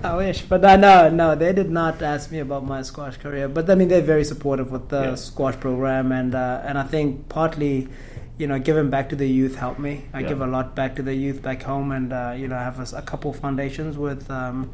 I 0.04 0.16
wish, 0.16 0.42
but 0.42 0.64
uh, 0.64 0.76
no, 0.76 1.08
no, 1.10 1.34
they 1.36 1.52
did 1.52 1.70
not 1.70 2.02
ask 2.02 2.30
me 2.32 2.40
about 2.40 2.64
my 2.64 2.82
squash 2.82 3.16
career. 3.16 3.48
But 3.48 3.70
I 3.70 3.76
mean, 3.76 3.88
they're 3.88 4.00
very 4.00 4.24
supportive 4.24 4.70
with 4.70 4.88
the 4.88 5.02
yeah. 5.02 5.14
squash 5.14 5.56
program, 5.60 6.10
and 6.10 6.34
uh, 6.34 6.62
and 6.64 6.76
I 6.76 6.82
think 6.82 7.28
partly, 7.28 7.88
you 8.36 8.46
know, 8.46 8.58
giving 8.58 8.90
back 8.90 9.08
to 9.10 9.16
the 9.16 9.28
youth 9.28 9.54
helped 9.56 9.78
me. 9.78 10.04
I 10.12 10.20
yeah. 10.20 10.28
give 10.28 10.40
a 10.40 10.46
lot 10.46 10.74
back 10.74 10.96
to 10.96 11.02
the 11.02 11.14
youth 11.14 11.40
back 11.40 11.62
home, 11.62 11.92
and 11.92 12.12
uh, 12.12 12.34
you 12.36 12.48
know, 12.48 12.56
I 12.56 12.62
have 12.64 12.80
a, 12.80 12.96
a 12.96 13.02
couple 13.02 13.32
foundations 13.32 13.96
with. 13.96 14.30
Um, 14.30 14.72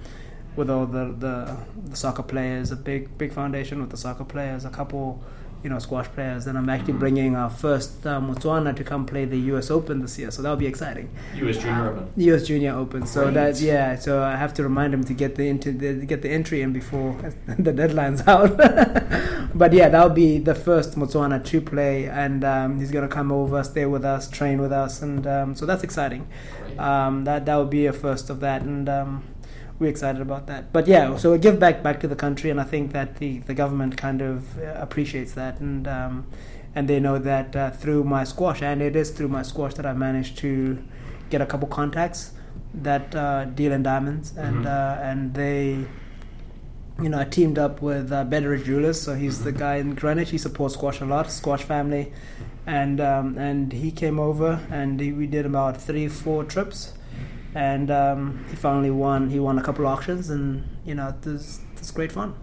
with 0.56 0.70
all 0.70 0.86
the, 0.86 1.14
the, 1.16 1.56
the 1.90 1.96
soccer 1.96 2.24
players, 2.24 2.72
a 2.72 2.76
big 2.76 3.16
big 3.16 3.32
foundation 3.32 3.80
with 3.80 3.90
the 3.90 3.96
soccer 3.96 4.24
players, 4.24 4.64
a 4.64 4.70
couple 4.70 5.22
you 5.62 5.70
know 5.70 5.78
squash 5.78 6.06
players. 6.08 6.46
And 6.46 6.56
I'm 6.56 6.68
actually 6.68 6.94
mm-hmm. 6.94 7.00
bringing 7.00 7.36
our 7.36 7.50
first 7.50 8.06
uh, 8.06 8.20
Motswana 8.20 8.74
to 8.76 8.84
come 8.84 9.06
play 9.06 9.24
the 9.24 9.38
U.S. 9.52 9.70
Open 9.70 10.00
this 10.00 10.18
year, 10.18 10.30
so 10.30 10.42
that'll 10.42 10.56
be 10.56 10.66
exciting. 10.66 11.10
U.S. 11.36 11.58
Junior 11.58 11.90
Open. 11.90 12.12
U.S. 12.16 12.46
Junior 12.46 12.72
Open. 12.74 13.06
So 13.06 13.24
Great. 13.24 13.34
that 13.34 13.60
yeah, 13.60 13.96
so 13.96 14.22
I 14.22 14.36
have 14.36 14.54
to 14.54 14.62
remind 14.62 14.94
him 14.94 15.04
to 15.04 15.14
get 15.14 15.36
the, 15.36 15.48
into 15.48 15.72
the 15.72 16.06
get 16.06 16.22
the 16.22 16.30
entry 16.30 16.62
in 16.62 16.72
before 16.72 17.12
the 17.58 17.72
deadline's 17.72 18.26
out. 18.26 18.56
but 19.54 19.72
yeah, 19.72 19.88
that'll 19.88 20.10
be 20.10 20.38
the 20.38 20.54
first 20.54 20.96
Motswana 20.96 21.44
to 21.44 21.60
play, 21.60 22.08
and 22.08 22.44
um, 22.44 22.78
he's 22.78 22.90
gonna 22.90 23.08
come 23.08 23.32
over, 23.32 23.62
stay 23.64 23.86
with 23.86 24.04
us, 24.04 24.28
train 24.28 24.60
with 24.60 24.72
us, 24.72 25.02
and 25.02 25.26
um, 25.26 25.54
so 25.54 25.66
that's 25.66 25.82
exciting. 25.82 26.26
Um, 26.78 27.24
that 27.24 27.46
that 27.46 27.56
would 27.56 27.70
be 27.70 27.86
a 27.86 27.92
first 27.92 28.30
of 28.30 28.40
that, 28.40 28.62
and 28.62 28.88
um, 28.88 29.24
we're 29.78 29.90
excited 29.90 30.20
about 30.20 30.46
that. 30.48 30.72
But 30.72 30.86
yeah, 30.86 31.16
so 31.16 31.32
we 31.32 31.38
give 31.38 31.58
back 31.58 31.82
back 31.82 32.00
to 32.00 32.08
the 32.08 32.16
country, 32.16 32.50
and 32.50 32.60
I 32.60 32.64
think 32.64 32.92
that 32.92 33.16
the, 33.16 33.38
the 33.38 33.54
government 33.54 33.96
kind 33.96 34.20
of 34.22 34.58
uh, 34.58 34.74
appreciates 34.76 35.32
that, 35.32 35.60
and 35.60 35.86
um, 35.86 36.26
and 36.74 36.88
they 36.88 37.00
know 37.00 37.18
that 37.18 37.54
uh, 37.54 37.70
through 37.70 38.04
my 38.04 38.24
squash, 38.24 38.62
and 38.62 38.82
it 38.82 38.96
is 38.96 39.10
through 39.10 39.28
my 39.28 39.42
squash 39.42 39.74
that 39.74 39.86
I 39.86 39.92
managed 39.92 40.38
to 40.38 40.82
get 41.30 41.40
a 41.40 41.46
couple 41.46 41.68
contacts 41.68 42.32
that 42.74 43.14
uh, 43.14 43.44
deal 43.46 43.72
in 43.72 43.82
diamonds, 43.82 44.36
and 44.36 44.64
mm-hmm. 44.64 44.66
Uh, 44.66 45.10
and 45.10 45.34
they. 45.34 45.84
You 47.00 47.08
know, 47.08 47.20
I 47.20 47.26
teamed 47.26 47.60
up 47.60 47.80
with 47.80 48.10
uh, 48.10 48.24
Betteridge 48.24 48.64
Jewelers, 48.64 49.00
so 49.00 49.14
he's 49.14 49.44
the 49.44 49.52
guy 49.52 49.76
in 49.76 49.94
Greenwich. 49.94 50.30
He 50.30 50.38
supports 50.38 50.74
squash 50.74 51.00
a 51.00 51.04
lot, 51.04 51.30
squash 51.30 51.62
family, 51.62 52.12
and 52.66 53.00
um, 53.00 53.38
and 53.38 53.72
he 53.72 53.92
came 53.92 54.18
over 54.18 54.66
and 54.68 54.98
he, 54.98 55.12
we 55.12 55.28
did 55.28 55.46
about 55.46 55.80
three, 55.80 56.08
four 56.08 56.42
trips, 56.42 56.94
and 57.58 57.90
um, 57.90 58.44
he 58.48 58.54
finally 58.56 58.90
won. 58.90 59.30
He 59.30 59.40
won 59.40 59.58
a 59.58 59.62
couple 59.62 59.84
auctions, 59.86 60.30
and 60.30 60.64
you 60.86 60.94
know, 60.94 61.08
it 61.08 61.26
was, 61.26 61.60
it 61.74 61.80
was 61.80 61.90
great 61.90 62.12
fun. 62.12 62.34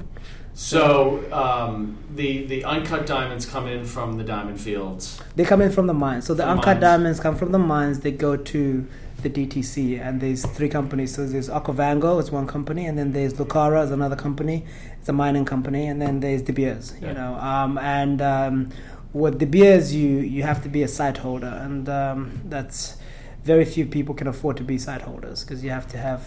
So 0.53 1.23
um, 1.31 1.97
the 2.13 2.45
the 2.45 2.65
uncut 2.65 3.05
diamonds 3.05 3.45
come 3.45 3.65
in 3.67 3.85
from 3.85 4.17
the 4.17 4.25
diamond 4.25 4.59
fields. 4.59 5.21
They 5.37 5.45
come 5.45 5.61
in 5.61 5.71
from 5.71 5.87
the 5.87 5.93
mines. 5.93 6.25
So 6.25 6.33
the 6.33 6.43
From 6.43 6.57
uncut 6.57 6.75
mines. 6.75 6.81
diamonds 6.81 7.19
come 7.21 7.35
from 7.37 7.51
the 7.53 7.59
mines. 7.59 8.01
They 8.01 8.11
go 8.11 8.35
to 8.35 8.85
the 9.21 9.29
DTC, 9.29 9.99
and 10.01 10.19
there's 10.19 10.45
three 10.45 10.69
companies. 10.69 11.15
So 11.15 11.25
there's 11.25 11.49
Okavango, 11.49 12.19
it's 12.19 12.31
one 12.31 12.45
company, 12.45 12.85
and 12.85 12.97
then 12.97 13.13
there's 13.13 13.33
Lucara, 13.35 13.85
is 13.85 13.91
another 13.91 14.17
company. 14.17 14.65
It's 14.99 15.07
a 15.07 15.13
mining 15.13 15.45
company, 15.45 15.87
and 15.87 16.01
then 16.01 16.19
there's 16.19 16.41
De 16.41 16.51
Beers. 16.51 16.93
Yeah. 17.01 17.07
You 17.07 17.13
know, 17.13 17.35
um, 17.35 17.77
and 17.77 18.21
um, 18.21 18.69
with 19.13 19.39
De 19.39 19.45
Beers, 19.45 19.95
you 19.95 20.09
you 20.19 20.43
have 20.43 20.61
to 20.63 20.69
be 20.69 20.83
a 20.83 20.89
site 20.89 21.17
holder, 21.17 21.53
and 21.65 21.87
um, 21.87 22.41
that's 22.45 22.97
very 23.45 23.63
few 23.63 23.85
people 23.85 24.15
can 24.15 24.27
afford 24.27 24.57
to 24.57 24.63
be 24.63 24.77
site 24.77 25.03
holders 25.03 25.43
because 25.43 25.63
you 25.63 25.69
have 25.69 25.87
to 25.87 25.97
have 25.97 26.21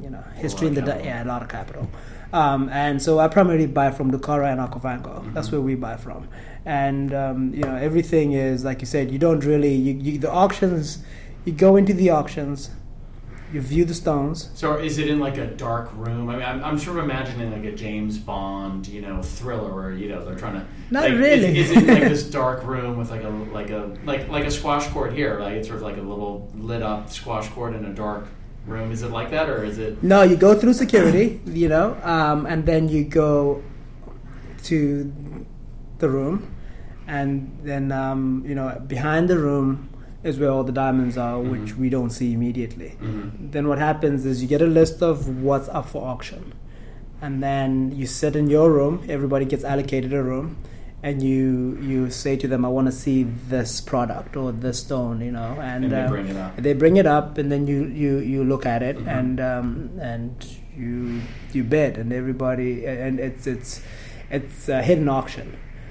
you 0.00 0.08
know 0.08 0.22
history 0.36 0.68
in 0.68 0.74
the 0.74 0.80
capital. 0.80 1.04
yeah 1.04 1.24
a 1.24 1.26
lot 1.26 1.42
of 1.42 1.48
capital. 1.48 1.90
Um, 2.32 2.68
and 2.70 3.00
so 3.00 3.18
I 3.18 3.28
primarily 3.28 3.66
buy 3.66 3.90
from 3.90 4.10
Lucara 4.10 4.50
and 4.52 4.60
Okavango. 4.60 5.20
Mm-hmm. 5.20 5.34
That's 5.34 5.50
where 5.52 5.60
we 5.60 5.74
buy 5.74 5.96
from. 5.96 6.28
And 6.64 7.14
um, 7.14 7.52
you 7.52 7.62
know 7.62 7.76
everything 7.76 8.32
is 8.32 8.64
like 8.64 8.80
you 8.80 8.86
said. 8.86 9.10
You 9.10 9.18
don't 9.18 9.44
really 9.44 9.74
you, 9.74 9.94
you, 9.94 10.18
the 10.18 10.30
auctions. 10.30 11.04
You 11.44 11.52
go 11.52 11.76
into 11.76 11.92
the 11.92 12.10
auctions. 12.10 12.70
You 13.52 13.60
view 13.60 13.84
the 13.84 13.94
stones. 13.94 14.50
So 14.54 14.76
is 14.76 14.98
it 14.98 15.08
in 15.08 15.20
like 15.20 15.38
a 15.38 15.46
dark 15.46 15.90
room? 15.94 16.28
I 16.28 16.32
mean, 16.32 16.42
I'm, 16.42 16.64
I'm 16.64 16.78
sort 16.78 16.98
of 16.98 17.04
imagining 17.04 17.52
like 17.52 17.64
a 17.64 17.76
James 17.76 18.18
Bond, 18.18 18.88
you 18.88 19.00
know, 19.00 19.22
thriller 19.22 19.72
where 19.72 19.92
you 19.92 20.08
know 20.08 20.24
they're 20.24 20.34
trying 20.34 20.54
to. 20.54 20.66
Not 20.90 21.04
like, 21.04 21.12
really. 21.12 21.56
Is, 21.56 21.70
is 21.70 21.76
it 21.76 21.86
like 21.86 22.02
this 22.02 22.28
dark 22.30 22.64
room 22.64 22.96
with 22.96 23.10
like 23.10 23.22
a 23.22 23.28
like 23.28 23.70
a 23.70 23.96
like 24.04 24.28
like 24.28 24.44
a 24.44 24.50
squash 24.50 24.88
court 24.88 25.12
here? 25.12 25.38
Like 25.38 25.54
it's 25.54 25.68
sort 25.68 25.76
of 25.76 25.82
like 25.82 25.96
a 25.96 26.02
little 26.02 26.50
lit 26.56 26.82
up 26.82 27.08
squash 27.10 27.48
court 27.48 27.74
in 27.74 27.84
a 27.84 27.94
dark 27.94 28.26
room. 28.66 28.90
Is 28.90 29.02
it 29.02 29.10
like 29.10 29.30
that, 29.30 29.48
or 29.48 29.64
is 29.64 29.78
it? 29.78 30.02
No, 30.02 30.22
you 30.22 30.36
go 30.36 30.58
through 30.58 30.72
security, 30.72 31.40
you 31.46 31.68
know, 31.68 31.96
um, 32.02 32.46
and 32.46 32.66
then 32.66 32.88
you 32.88 33.04
go 33.04 33.62
to 34.64 35.46
the 35.98 36.08
room, 36.08 36.52
and 37.06 37.58
then 37.62 37.92
um, 37.92 38.44
you 38.44 38.56
know 38.56 38.82
behind 38.88 39.28
the 39.28 39.38
room 39.38 39.88
is 40.26 40.38
where 40.40 40.50
all 40.50 40.64
the 40.64 40.72
diamonds 40.72 41.16
are, 41.16 41.38
which 41.40 41.70
Mhm. 41.74 41.78
we 41.78 41.88
don't 41.96 42.10
see 42.10 42.32
immediately. 42.32 42.90
Mhm. 43.02 43.52
Then 43.52 43.68
what 43.68 43.78
happens 43.78 44.26
is 44.26 44.42
you 44.42 44.48
get 44.48 44.60
a 44.62 44.66
list 44.80 45.02
of 45.02 45.28
what's 45.42 45.68
up 45.68 45.86
for 45.88 46.02
auction, 46.12 46.52
and 47.22 47.42
then 47.42 47.92
you 47.94 48.06
sit 48.06 48.34
in 48.36 48.48
your 48.56 48.70
room. 48.78 49.00
Everybody 49.08 49.44
gets 49.44 49.64
allocated 49.64 50.12
a 50.12 50.22
room, 50.22 50.56
and 51.02 51.22
you 51.22 51.78
you 51.90 52.10
say 52.10 52.34
to 52.36 52.48
them, 52.48 52.64
"I 52.64 52.68
want 52.68 52.86
to 52.92 52.96
see 53.04 53.26
this 53.48 53.80
product 53.80 54.36
or 54.36 54.52
this 54.52 54.78
stone," 54.80 55.20
you 55.20 55.32
know, 55.32 55.52
and, 55.60 55.84
And 55.84 55.92
they 55.92 56.02
uh, 56.02 56.08
bring 56.08 56.26
it 56.28 56.36
up. 56.36 56.56
they 56.68 56.72
bring 56.84 56.96
it 56.96 57.06
up, 57.06 57.38
and 57.38 57.50
then 57.52 57.66
you 57.66 57.84
you 58.04 58.18
you 58.18 58.44
look 58.44 58.66
at 58.66 58.82
it, 58.82 58.96
Mhm. 58.98 59.18
and 59.18 59.40
um, 59.40 59.90
and 60.00 60.32
you 60.76 61.20
you 61.52 61.62
bid, 61.64 61.96
and 61.98 62.12
everybody, 62.12 62.84
and 62.86 63.20
it's 63.20 63.46
it's 63.46 63.80
it's 64.30 64.68
a 64.68 64.82
hidden 64.82 65.08
auction. 65.08 65.46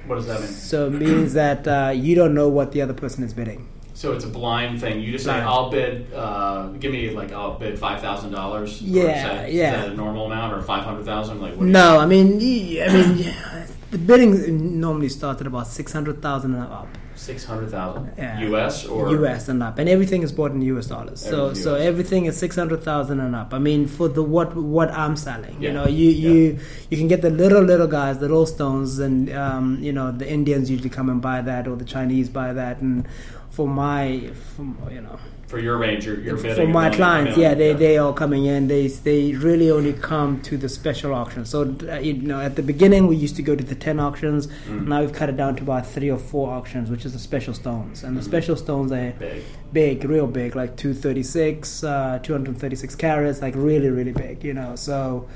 What 0.08 0.15
does 0.18 0.27
that 0.27 0.39
mean? 0.42 0.50
So 0.50 0.88
it 0.88 0.94
means 0.94 1.34
that 1.34 1.68
uh, 1.68 1.92
you 1.96 2.13
don't 2.20 2.36
know 2.36 2.50
what 2.50 2.74
the 2.74 2.82
other 2.82 2.94
person 2.94 3.24
is 3.24 3.34
bidding. 3.34 3.62
So 3.96 4.12
it's 4.12 4.25
a 4.25 4.28
blind 4.28 4.82
thing. 4.82 5.00
You 5.02 5.12
just 5.14 5.24
say, 5.25 5.32
Blind. 5.32 5.46
"I'll 5.48 5.70
bid. 5.72 6.14
Uh, 6.14 6.68
give 6.82 6.92
me 6.92 7.12
like 7.12 7.32
I'll 7.32 7.58
bid 7.58 7.80
five 7.80 8.02
thousand 8.02 8.32
dollars." 8.32 8.82
Yeah, 8.82 9.48
yeah. 9.48 9.48
Is 9.48 9.82
that 9.86 9.90
a 9.92 9.96
normal 9.96 10.25
amount 10.28 10.54
or 10.54 10.62
five 10.62 10.84
hundred 10.84 11.06
thousand? 11.06 11.42
Like 11.42 11.54
what? 11.54 11.62
do 11.62 11.66
you- 11.68 11.72
No, 11.72 11.98
I 12.00 12.06
mean, 12.06 12.28
y- 12.38 12.84
I 12.86 12.94
mean, 12.94 13.18
yeah, 13.20 13.68
the 13.92 13.98
bidding 13.98 14.80
normally 14.82 15.10
starts 15.10 15.40
at 15.42 15.48
about 15.48 15.68
six 15.68 15.94
hundred 15.94 16.22
thousand 16.22 16.56
and 16.56 16.64
up, 16.64 16.90
Six 17.16 17.46
hundred 17.46 17.70
thousand. 17.72 18.12
Yeah. 18.18 18.42
U.S. 18.50 18.86
or 18.86 19.10
U.S. 19.12 19.48
and 19.48 19.64
up, 19.64 19.80
and 19.80 19.88
everything 19.88 20.22
is 20.24 20.34
bought 20.34 20.52
in 20.52 20.62
U.S. 20.74 20.88
dollars. 20.88 21.22
So, 21.22 21.30
Everything's 21.46 21.64
so 21.64 21.75
US. 21.78 21.82
everything 21.92 22.25
is 22.25 22.38
six 22.38 22.56
hundred 22.58 22.84
thousand 22.84 23.22
and 23.22 23.34
up. 23.34 23.54
I 23.54 23.60
mean, 23.60 23.88
for 23.88 24.10
the 24.10 24.22
what 24.22 24.54
what 24.58 24.92
I'm 24.92 25.16
selling, 25.16 25.56
Yeah. 25.62 25.70
you 25.70 25.74
know, 25.74 25.88
you 25.88 26.10
you 26.10 26.60
you 26.90 26.98
can 26.98 27.08
get 27.08 27.22
the 27.22 27.30
little 27.30 27.62
little 27.64 27.88
guys, 27.88 28.18
the 28.18 28.28
little 28.28 28.46
stones, 28.46 29.00
and 29.00 29.32
um, 29.34 29.78
you 29.82 29.94
know, 29.94 30.12
the 30.12 30.28
Indians 30.30 30.70
usually 30.70 30.90
come 30.90 31.08
and 31.10 31.22
buy 31.22 31.40
that, 31.42 31.66
or 31.70 31.78
the 31.78 31.86
Chinese 31.86 32.28
buy 32.28 32.52
that, 32.52 32.82
and 32.82 33.08
for 33.55 33.67
my, 33.67 34.29
for, 34.55 34.91
you 34.91 35.01
know, 35.01 35.17
for 35.47 35.59
your 35.59 35.77
range, 35.77 36.05
you're, 36.05 36.19
you're 36.19 36.38
for 36.38 36.67
my 36.67 36.89
clients, 36.89 37.38
yeah, 37.38 37.53
they 37.53 37.71
they 37.74 37.97
all 38.00 38.13
coming 38.13 38.45
in. 38.45 38.67
They 38.67 38.88
they 38.88 39.33
really 39.33 39.69
only 39.69 39.93
come 39.93 40.41
to 40.41 40.57
the 40.57 40.67
special 40.67 41.13
auction. 41.13 41.45
So 41.45 41.75
uh, 41.88 42.00
you 42.00 42.13
know, 42.13 42.41
at 42.41 42.55
the 42.55 42.63
beginning 42.63 43.05
we 43.07 43.15
used 43.15 43.35
to 43.35 43.43
go 43.43 43.55
to 43.55 43.63
the 43.63 43.75
ten 43.75 44.00
auctions. 44.00 44.47
Mm. 44.47 44.88
Now 44.88 45.01
we've 45.01 45.13
cut 45.13 45.29
it 45.29 45.38
down 45.38 45.55
to 45.57 45.63
about 45.63 45.85
three 45.85 46.09
or 46.09 46.17
four 46.17 46.51
auctions, 46.51 46.89
which 46.89 47.05
is 47.05 47.13
the 47.13 47.19
special 47.19 47.53
stones. 47.53 48.03
And 48.03 48.17
the 48.17 48.21
Mhm. 48.21 48.31
special 48.31 48.55
stones 48.55 48.91
are 48.91 49.13
big. 49.19 49.43
big, 49.71 50.03
real 50.03 50.27
big, 50.27 50.55
like 50.55 50.75
two 50.77 50.93
thirty 50.95 51.24
six, 51.24 51.83
uh, 51.83 52.19
two 52.24 52.33
hundred 52.33 52.57
thirty 52.57 52.75
six 52.75 52.95
carats, 52.95 53.41
like 53.41 53.53
really 53.55 53.89
really 53.89 54.13
big. 54.13 54.43
You 54.43 54.55
know, 54.59 54.75
so. 54.75 55.27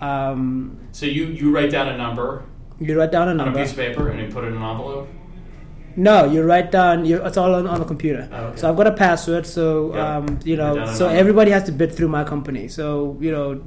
Um, 0.00 0.78
So 0.92 1.06
you 1.06 1.24
you 1.26 1.46
write 1.54 1.72
down 1.72 1.88
a 1.88 1.96
number 1.96 2.44
you 2.80 2.96
write 2.96 3.10
down 3.10 3.28
a 3.28 3.34
number 3.34 3.50
on 3.50 3.56
a 3.58 3.62
piece 3.64 3.72
of 3.72 3.78
paper 3.78 4.08
and 4.10 4.20
you 4.20 4.28
put 4.28 4.44
it 4.44 4.48
in 4.48 4.56
an 4.56 4.62
envelope. 4.62 5.08
No, 5.98 6.24
you 6.24 6.44
write 6.44 6.70
down. 6.70 7.04
You, 7.04 7.24
it's 7.26 7.36
all 7.36 7.54
on, 7.56 7.66
on 7.66 7.80
the 7.80 7.84
computer. 7.84 8.28
Oh, 8.32 8.36
okay. 8.46 8.56
So 8.60 8.68
I've 8.70 8.76
got 8.76 8.86
a 8.86 8.92
password. 8.92 9.46
So 9.46 9.94
Yeah. 9.94 10.16
um, 10.18 10.38
you 10.44 10.56
know, 10.56 10.86
so 10.94 11.08
everybody 11.08 11.50
has 11.50 11.64
to 11.64 11.72
bid 11.72 11.92
through 11.92 12.08
my 12.08 12.22
company. 12.22 12.68
So 12.68 13.16
you 13.20 13.32
know, 13.32 13.60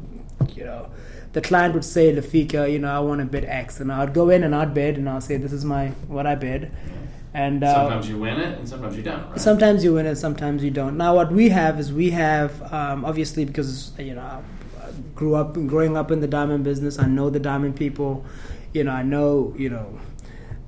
you 0.55 0.63
know, 0.63 0.87
the 1.33 1.41
client 1.41 1.73
would 1.73 1.83
say, 1.85 2.15
Lefika, 2.15 2.71
you 2.71 2.79
know, 2.79 2.89
I 2.91 2.99
want 2.99 3.19
to 3.19 3.25
bid 3.25 3.43
X, 3.45 3.79
and 3.81 3.91
I'd 3.91 4.13
go 4.13 4.29
in 4.29 4.43
and 4.43 4.55
I'd 4.55 4.73
bid, 4.73 4.97
and 4.97 5.09
I'll 5.09 5.21
say, 5.21 5.35
this 5.37 5.51
is 5.51 5.65
my 5.65 5.89
what 6.07 6.25
I 6.25 6.35
bid, 6.35 6.71
and 7.33 7.63
uh, 7.65 7.73
Sometimes 7.73 8.09
you 8.09 8.17
win 8.17 8.39
it 8.39 8.57
and 8.59 8.67
sometimes 8.67 8.95
you 8.97 9.03
don't. 9.03 9.29
Right? 9.29 9.39
Sometimes 9.41 9.83
you 9.83 9.93
win 9.93 10.05
it, 10.05 10.15
sometimes 10.15 10.63
you 10.63 10.71
don't. 10.71 10.95
Now, 10.97 11.13
what 11.15 11.31
we 11.33 11.49
have 11.49 11.79
is 11.81 11.91
we 11.91 12.11
have, 12.11 12.61
um, 12.73 13.03
obviously, 13.03 13.43
because 13.43 13.91
you 13.99 14.15
know, 14.15 14.21
I 14.21 14.41
grew 15.15 15.35
up 15.35 15.53
growing 15.67 15.97
up 15.97 16.11
in 16.11 16.21
the 16.21 16.27
diamond 16.27 16.63
business. 16.63 16.97
I 16.97 17.07
know 17.07 17.29
the 17.29 17.39
diamond 17.39 17.75
people. 17.75 18.25
You 18.73 18.85
know, 18.85 18.91
I 18.91 19.03
know 19.03 19.53
you 19.57 19.69
know 19.69 19.99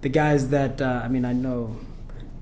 the 0.03 0.09
guys 0.09 0.49
that. 0.49 0.81
Uh, 0.81 1.01
I 1.03 1.07
mean, 1.07 1.25
I 1.25 1.33
know 1.33 1.75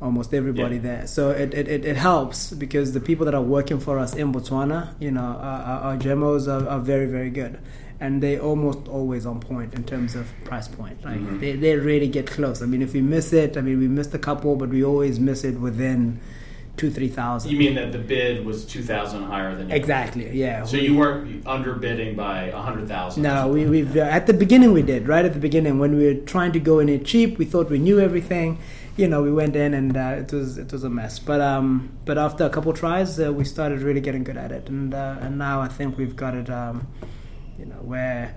almost 0.02 0.34
everybody 0.34 0.76
Yeah. 0.78 0.82
there. 0.82 1.08
So 1.08 1.30
it, 1.30 1.54
it, 1.54 1.68
it, 1.68 1.86
it 1.86 1.96
helps 1.96 2.52
because 2.52 2.92
the 2.94 3.00
people 3.00 3.24
that 3.28 3.36
are 3.36 3.42
working 3.58 3.80
for 3.80 4.00
us 4.00 4.16
in 4.16 4.34
Botswana, 4.34 4.80
you 5.00 5.12
know, 5.12 5.22
our, 5.22 5.80
our, 5.94 5.98
gemos 5.98 6.48
are, 6.48 6.68
are 6.68 6.80
very 6.80 7.06
very 7.06 7.30
good. 7.30 7.60
And 8.00 8.22
they 8.24 8.40
almost 8.40 8.88
always 8.88 9.28
on 9.28 9.40
point 9.42 9.76
in 9.76 9.84
terms 9.84 10.16
of 10.16 10.26
price 10.44 10.68
point. 10.68 10.98
Like 11.06 11.20
Mhm. 11.20 11.40
they, 11.40 11.52
they 11.56 11.76
really 11.76 12.08
get 12.08 12.26
close. 12.26 12.64
I 12.64 12.66
mean, 12.66 12.82
if 12.82 12.94
we 12.94 13.02
miss 13.02 13.32
it, 13.32 13.58
I 13.58 13.62
mean, 13.62 13.78
we 13.78 13.88
missed 13.88 14.14
a 14.16 14.20
couple, 14.30 14.56
but 14.56 14.70
we 14.70 14.84
always 14.84 15.20
miss 15.20 15.44
it 15.44 15.60
within 15.60 16.20
two, 16.82 16.90
three 16.90 17.08
thousand. 17.08 17.52
You 17.52 17.60
mean 17.60 17.76
that 17.76 17.92
the 17.92 18.00
bid 18.00 18.44
was 18.44 18.66
two 18.66 18.82
thousand 18.82 19.24
higher 19.24 19.56
than 19.56 19.70
you? 19.70 19.76
Exactly. 19.76 20.26
Yeah. 20.32 20.66
So 20.66 20.78
you 20.78 20.96
weren't 20.96 21.44
underbidding 21.46 22.16
by 22.16 22.36
a 22.46 22.62
hundred 22.68 22.88
thousand. 22.88 23.22
No, 23.22 23.48
we, 23.48 23.66
we've 23.66 23.96
uh, 23.96 24.18
at 24.18 24.26
the 24.26 24.34
beginning 24.34 24.74
we 24.74 24.82
did 24.82 25.08
right 25.08 25.24
at 25.24 25.34
the 25.34 25.40
beginning 25.40 25.78
when 25.78 25.96
we 25.96 26.04
were 26.10 26.20
trying 26.36 26.52
to 26.54 26.60
go 26.60 26.80
in 26.80 26.90
it 26.90 27.06
cheap. 27.06 27.38
We 27.38 27.46
thought 27.46 27.70
we 27.70 27.78
knew 27.78 28.00
everything. 28.00 28.58
You 28.98 29.08
know, 29.08 29.22
we 29.22 29.32
went 29.32 29.56
in 29.56 29.76
and 29.76 29.96
uh, 29.96 30.24
it 30.24 30.34
was 30.34 30.58
it 30.58 30.72
was 30.72 30.84
a 30.84 30.90
mess. 30.90 31.20
But 31.20 31.40
um, 31.40 31.68
but 32.04 32.18
after 32.18 32.44
a 32.46 32.50
couple 32.50 32.74
tries, 32.74 33.20
uh, 33.20 33.32
we 33.32 33.46
started 33.46 33.84
really 33.84 34.02
getting 34.02 34.24
good 34.24 34.38
at 34.38 34.52
it, 34.52 34.68
and 34.68 34.94
uh, 34.94 35.18
and 35.22 35.38
now 35.38 35.62
I 35.62 35.68
think 35.68 36.00
we've 36.00 36.16
got 36.16 36.34
it. 36.34 36.50
Um, 36.50 36.88
you 37.60 37.66
know, 37.68 37.82
where 37.94 38.36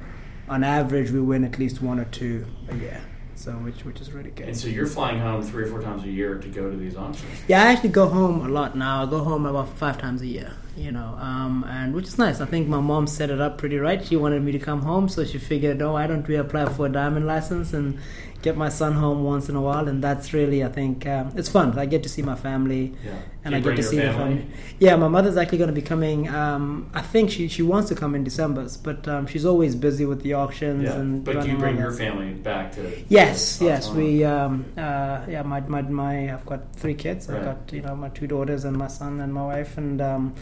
on 0.48 0.62
average 0.62 1.10
we 1.10 1.20
win 1.20 1.44
at 1.44 1.58
least 1.58 1.80
one 1.80 1.98
or 1.98 2.04
two 2.04 2.44
a 2.68 2.76
year. 2.76 3.00
So 3.36 3.52
which 3.52 3.84
which 3.84 4.00
is 4.00 4.12
really 4.12 4.30
good. 4.30 4.48
And 4.48 4.56
so 4.56 4.68
you're 4.68 4.86
flying 4.86 5.18
home 5.18 5.42
three 5.42 5.64
or 5.64 5.66
four 5.66 5.82
times 5.82 6.04
a 6.04 6.08
year 6.08 6.38
to 6.38 6.48
go 6.48 6.70
to 6.70 6.76
these 6.76 6.96
auctions. 6.96 7.30
Yeah, 7.48 7.62
I 7.62 7.72
actually 7.72 7.90
go 7.90 8.08
home 8.08 8.44
a 8.46 8.48
lot 8.48 8.76
now. 8.76 9.02
I 9.02 9.10
go 9.10 9.18
home 9.24 9.44
about 9.46 9.68
five 9.70 9.98
times 9.98 10.22
a 10.22 10.26
year, 10.26 10.52
you 10.76 10.90
know, 10.92 11.16
um, 11.20 11.64
and 11.68 11.94
which 11.94 12.06
is 12.08 12.18
nice. 12.18 12.40
I 12.40 12.46
think 12.46 12.68
my 12.68 12.80
mom 12.80 13.06
set 13.06 13.30
it 13.30 13.40
up 13.40 13.58
pretty 13.58 13.78
right. 13.78 14.04
She 14.04 14.16
wanted 14.16 14.42
me 14.42 14.52
to 14.52 14.58
come 14.58 14.82
home, 14.82 15.08
so 15.08 15.24
she 15.24 15.38
figured, 15.38 15.80
oh, 15.82 15.92
why 15.92 16.06
don't 16.06 16.26
we 16.26 16.36
apply 16.36 16.66
for 16.66 16.86
a 16.86 16.88
diamond 16.88 17.26
license 17.26 17.72
and 17.72 17.98
get 18.42 18.56
my 18.56 18.68
son 18.68 18.92
home 18.92 19.24
once 19.24 19.48
in 19.48 19.56
a 19.56 19.60
while? 19.62 19.88
And 19.88 20.02
that's 20.02 20.32
really, 20.32 20.64
I 20.64 20.68
think, 20.68 21.06
um, 21.06 21.32
it's 21.36 21.48
fun. 21.48 21.78
I 21.78 21.86
get 21.86 22.02
to 22.02 22.08
see 22.08 22.22
my 22.22 22.34
family, 22.34 22.92
Yeah. 23.04 23.12
and 23.44 23.54
I 23.54 23.60
get 23.60 23.76
to 23.76 23.82
see 23.82 23.96
the 23.96 24.02
family? 24.12 24.38
family. 24.38 24.46
Yeah, 24.80 24.96
my 24.96 25.08
mother's 25.08 25.36
actually 25.36 25.58
going 25.58 25.68
to 25.68 25.74
be 25.74 25.82
coming. 25.82 26.28
Um, 26.28 26.90
I 26.92 27.02
think 27.02 27.30
she 27.30 27.46
she 27.48 27.62
wants 27.62 27.88
to 27.90 27.94
come 27.94 28.14
in 28.16 28.24
December's, 28.24 28.76
but 28.76 29.06
um, 29.06 29.26
she's 29.26 29.44
always 29.46 29.74
busy 29.76 30.04
with 30.06 30.22
the 30.22 30.34
auctions 30.34 30.84
Yeah. 30.84 30.94
and. 30.98 31.24
But 31.24 31.42
do 31.42 31.48
you 31.50 31.56
bring 31.56 31.78
your 31.78 31.92
family 31.92 32.32
back 32.34 32.72
to? 32.72 33.04
Yes, 33.08 33.58
to 33.58 33.64
yes, 33.66 33.90
we 33.90 34.24
um, 34.24 34.64
uh, 34.76 35.20
yeah, 35.28 35.42
my, 35.42 35.60
my 35.60 35.82
my 35.82 36.32
I've 36.34 36.44
got 36.46 36.72
three 36.74 36.94
kids. 36.94 37.30
I've 37.30 37.44
got 37.44 37.72
you 37.72 37.82
know 37.82 37.94
my 37.94 38.08
two 38.08 38.26
daughters 38.26 38.64
and 38.64 38.76
my 38.76 38.88
son 38.88 39.20
and 39.20 39.32
my 39.32 39.44
wife, 39.44 39.78
and 39.78 40.00
um, 40.00 40.34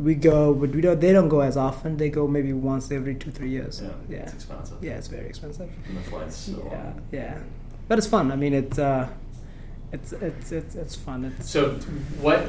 we 0.00 0.14
go, 0.14 0.54
but 0.54 0.70
we 0.70 0.80
don't. 0.80 1.00
They 1.00 1.12
don't 1.12 1.28
go 1.28 1.40
as 1.40 1.56
often. 1.56 1.96
They 1.96 2.10
go 2.10 2.26
maybe 2.26 2.52
once 2.52 2.90
every 2.90 3.14
two 3.14 3.30
three 3.30 3.50
years. 3.50 3.80
Yeah, 3.82 3.90
yeah, 4.08 4.22
it's 4.24 4.34
expensive. 4.34 4.78
yeah, 4.82 4.92
it's 4.98 5.08
very 5.08 5.26
expensive. 5.26 5.70
And 5.88 5.96
the 5.96 6.00
flights. 6.02 6.36
So 6.36 6.52
Yeah, 6.66 6.84
long. 6.84 7.02
yeah, 7.12 7.38
but 7.88 7.98
it's 7.98 8.06
fun. 8.06 8.32
I 8.32 8.36
mean, 8.36 8.54
it's 8.54 8.78
uh, 8.78 9.08
it's 9.92 10.12
it's 10.12 10.52
it's 10.52 10.74
it's 10.74 10.94
fun. 10.96 11.24
It's 11.24 11.50
So 11.50 11.70
what? 12.20 12.46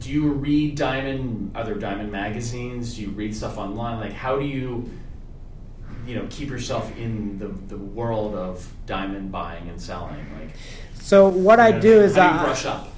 Do 0.00 0.10
you 0.10 0.28
read 0.32 0.76
diamond 0.76 1.52
other 1.56 1.74
diamond 1.74 2.10
magazines? 2.10 2.96
Do 2.96 3.02
you 3.02 3.10
read 3.10 3.34
stuff 3.34 3.58
online? 3.58 4.00
Like 4.00 4.12
how 4.12 4.38
do 4.38 4.44
you? 4.44 4.88
You 6.06 6.16
know, 6.16 6.26
keep 6.28 6.50
yourself 6.50 6.94
in 6.98 7.38
the, 7.38 7.48
the 7.48 7.78
world 7.78 8.34
of 8.34 8.70
diamond 8.84 9.32
buying 9.32 9.70
and 9.70 9.80
selling. 9.80 10.18
Like, 10.38 10.50
so 11.00 11.28
what 11.28 11.58
I 11.60 11.70
know, 11.70 11.80
do 11.80 12.00
is 12.02 12.14
how 12.16 12.28
do 12.28 12.34
you 12.34 12.40
I, 12.40 12.44
brush 12.44 12.66
up? 12.66 12.88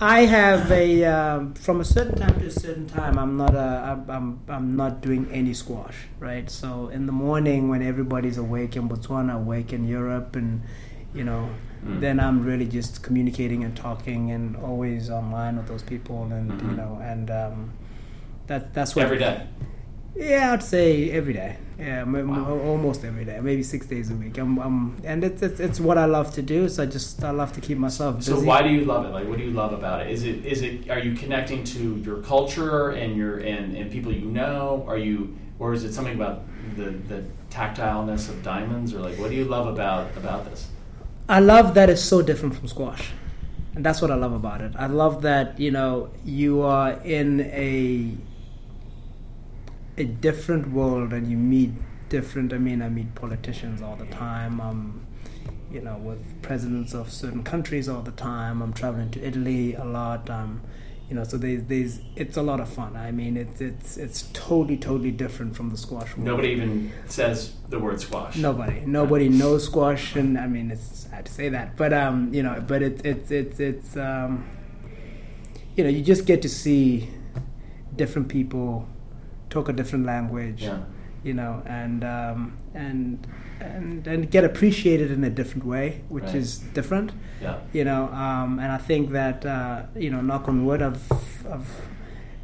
I 0.00 0.20
have 0.26 0.70
a 0.72 1.04
um, 1.04 1.54
from 1.54 1.80
a 1.80 1.84
certain 1.84 2.16
time 2.16 2.38
to 2.40 2.46
a 2.46 2.50
certain 2.50 2.86
time. 2.86 3.16
I'm 3.18 3.36
not 3.36 3.54
a, 3.54 4.02
I'm, 4.08 4.40
I'm 4.48 4.76
not 4.76 5.00
doing 5.00 5.28
any 5.32 5.54
squash, 5.54 5.94
right? 6.18 6.50
So 6.50 6.88
in 6.88 7.06
the 7.06 7.12
morning 7.12 7.68
when 7.68 7.80
everybody's 7.82 8.36
awake 8.36 8.76
in 8.76 8.88
Botswana, 8.88 9.36
awake 9.36 9.72
in 9.72 9.86
Europe, 9.86 10.36
and 10.36 10.62
you 11.14 11.24
know, 11.24 11.48
Mm. 11.84 12.00
then 12.00 12.18
I'm 12.18 12.42
really 12.46 12.64
just 12.66 13.02
communicating 13.02 13.62
and 13.62 13.76
talking 13.76 14.30
and 14.30 14.56
always 14.56 15.10
online 15.10 15.58
with 15.58 15.68
those 15.68 15.82
people, 15.82 16.22
and 16.32 16.50
you 16.62 16.68
Mhm. 16.68 16.76
know, 16.76 16.98
and 17.02 17.30
um, 17.30 17.72
that 18.46 18.72
that's 18.72 18.96
what 18.96 19.04
Every 19.04 19.18
day. 19.18 19.42
Yeah, 20.16 20.52
I'd 20.54 20.62
say 20.62 21.10
every 21.10 21.34
day. 21.34 21.58
Yeah, 21.78 22.02
m- 22.02 22.14
m- 22.14 22.28
Wow. 22.30 22.58
almost 22.60 23.04
every 23.04 23.24
day. 23.24 23.40
Maybe 23.42 23.62
six 23.62 23.86
days 23.86 24.10
a 24.10 24.14
week. 24.14 24.38
I'm, 24.38 24.58
I'm 24.58 24.96
and 25.04 25.24
it's, 25.24 25.42
it's 25.42 25.58
it's 25.58 25.80
what 25.80 25.98
I 25.98 26.04
love 26.04 26.32
to 26.34 26.42
do. 26.42 26.68
So 26.68 26.84
I 26.84 26.86
just 26.86 27.22
I 27.24 27.30
love 27.30 27.52
to 27.54 27.60
keep 27.60 27.78
myself 27.78 28.16
busy. 28.16 28.32
So 28.32 28.40
why 28.40 28.62
do 28.62 28.68
you 28.68 28.84
love 28.84 29.04
it? 29.06 29.08
Like, 29.10 29.26
what 29.28 29.38
do 29.38 29.44
you 29.44 29.50
love 29.50 29.72
about 29.72 30.02
it? 30.02 30.10
Is 30.10 30.22
it 30.22 30.46
is 30.46 30.62
it 30.62 30.88
are 30.88 31.00
you 31.00 31.14
connecting 31.14 31.64
to 31.64 31.96
your 31.96 32.18
culture 32.22 32.90
and 32.90 33.16
your 33.16 33.38
and, 33.38 33.76
and 33.76 33.90
people 33.90 34.12
you 34.12 34.26
know? 34.26 34.84
Are 34.86 34.98
you 34.98 35.36
or 35.58 35.72
is 35.74 35.82
it 35.84 35.92
something 35.92 36.14
about 36.14 36.42
the 36.76 36.90
the 37.08 37.24
tactileness 37.50 38.28
of 38.28 38.42
diamonds 38.42 38.94
or 38.94 39.00
like 39.00 39.18
what 39.18 39.30
do 39.30 39.36
you 39.36 39.44
love 39.44 39.66
about 39.66 40.16
about 40.16 40.44
this? 40.48 40.68
I 41.28 41.40
love 41.40 41.74
that 41.74 41.90
it's 41.90 42.02
so 42.02 42.22
different 42.22 42.54
from 42.54 42.68
squash. 42.68 43.10
And 43.74 43.84
that's 43.84 44.00
what 44.00 44.12
I 44.12 44.14
love 44.14 44.32
about 44.32 44.60
it. 44.60 44.72
I 44.76 44.86
love 44.86 45.22
that, 45.22 45.58
you 45.58 45.72
know, 45.72 46.10
you 46.24 46.62
are 46.62 46.92
in 47.02 47.40
a 47.40 48.16
a 49.96 50.04
different 50.04 50.70
world 50.72 51.12
and 51.12 51.30
you 51.30 51.36
meet 51.36 51.70
different 52.08 52.52
I 52.52 52.58
mean 52.58 52.82
I 52.82 52.88
meet 52.88 53.14
politicians 53.14 53.82
all 53.82 53.96
the 53.96 54.06
time. 54.06 54.60
I'm 54.60 55.06
you 55.74 55.80
know, 55.80 55.96
with 55.96 56.40
presidents 56.40 56.94
of 56.94 57.12
certain 57.12 57.42
countries 57.42 57.88
all 57.88 58.00
the 58.00 58.12
time. 58.12 58.62
I'm 58.62 58.72
traveling 58.72 59.10
to 59.10 59.26
Italy 59.26 59.74
a 59.74 59.84
lot. 59.84 60.30
Um, 60.30 60.62
you 61.08 61.16
know, 61.16 61.24
so 61.24 61.36
there's, 61.36 61.64
there's 61.64 62.00
it's 62.16 62.36
a 62.36 62.42
lot 62.42 62.60
of 62.60 62.68
fun. 62.68 62.96
I 62.96 63.10
mean, 63.10 63.36
it's 63.36 63.60
it's 63.60 63.96
it's 63.96 64.22
totally 64.32 64.76
totally 64.76 65.10
different 65.10 65.56
from 65.56 65.70
the 65.70 65.76
squash 65.76 66.16
world. 66.16 66.26
Nobody 66.26 66.48
even 66.48 66.92
says 67.08 67.54
the 67.68 67.78
word 67.78 68.00
squash. 68.00 68.36
Nobody, 68.36 68.82
nobody 68.86 69.28
knows 69.28 69.64
squash, 69.64 70.14
and 70.14 70.38
I 70.38 70.46
mean 70.46 70.70
it's 70.70 71.08
sad 71.10 71.26
to 71.26 71.32
say 71.32 71.48
that, 71.50 71.76
but 71.76 71.92
um, 71.92 72.32
you 72.32 72.42
know, 72.42 72.64
but 72.66 72.80
it's 72.80 73.02
it's 73.02 73.30
it's 73.30 73.60
it's 73.60 73.96
um, 73.96 74.48
you 75.76 75.84
know, 75.84 75.90
you 75.90 76.02
just 76.02 76.24
get 76.24 76.40
to 76.42 76.48
see 76.48 77.10
different 77.96 78.28
people 78.28 78.88
talk 79.54 79.68
a 79.68 79.72
different 79.80 80.04
language, 80.14 80.62
Yeah. 80.62 80.78
you 81.28 81.34
know, 81.40 81.52
and 81.80 82.00
um, 82.04 82.38
and 82.74 83.26
and 83.60 84.06
and 84.12 84.30
get 84.36 84.44
appreciated 84.50 85.10
in 85.16 85.22
a 85.24 85.30
different 85.40 85.64
way, 85.74 85.86
which 86.08 86.24
Right. 86.24 86.34
is 86.42 86.48
different, 86.78 87.08
Yeah. 87.42 87.56
you 87.78 87.84
know, 87.88 88.02
um, 88.26 88.58
and 88.62 88.70
I 88.78 88.80
think 88.88 89.04
that 89.20 89.38
uh, 89.56 89.82
you 90.04 90.10
know, 90.10 90.20
knock 90.30 90.48
on 90.48 90.56
wood, 90.66 90.82
I've 90.88 91.02
I've 91.54 91.70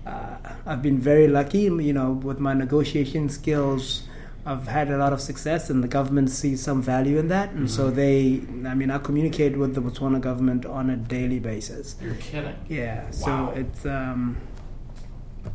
uh, 0.07 0.37
I've 0.71 0.83
been 0.89 0.99
very 0.99 1.29
lucky, 1.29 1.65
you 1.89 1.93
know, 1.99 2.11
with 2.29 2.39
my 2.49 2.55
negotiation 2.55 3.29
skills. 3.29 3.83
I've 4.51 4.67
had 4.69 4.91
a 4.91 4.97
lot 4.97 5.13
of 5.13 5.21
success, 5.21 5.69
and 5.69 5.85
the 5.85 5.89
government 5.99 6.31
sees 6.31 6.63
some 6.69 6.81
value 6.81 7.19
in 7.23 7.29
that, 7.29 7.49
and 7.53 7.71
so 7.71 7.83
Mhm. 7.91 7.95
they, 8.03 8.17
I 8.73 8.75
mean, 8.81 8.91
I 8.91 8.99
communicate 9.09 9.55
with 9.63 9.75
the 9.77 9.83
Botswana 9.83 10.19
government 10.29 10.65
on 10.65 10.89
a 10.89 10.97
daily 10.97 11.39
basis. 11.51 11.97
You're 12.03 12.15
kidding. 12.15 12.55
Yeah, 12.67 13.11
so 13.11 13.31
it's 13.63 13.85
um, 13.85 14.23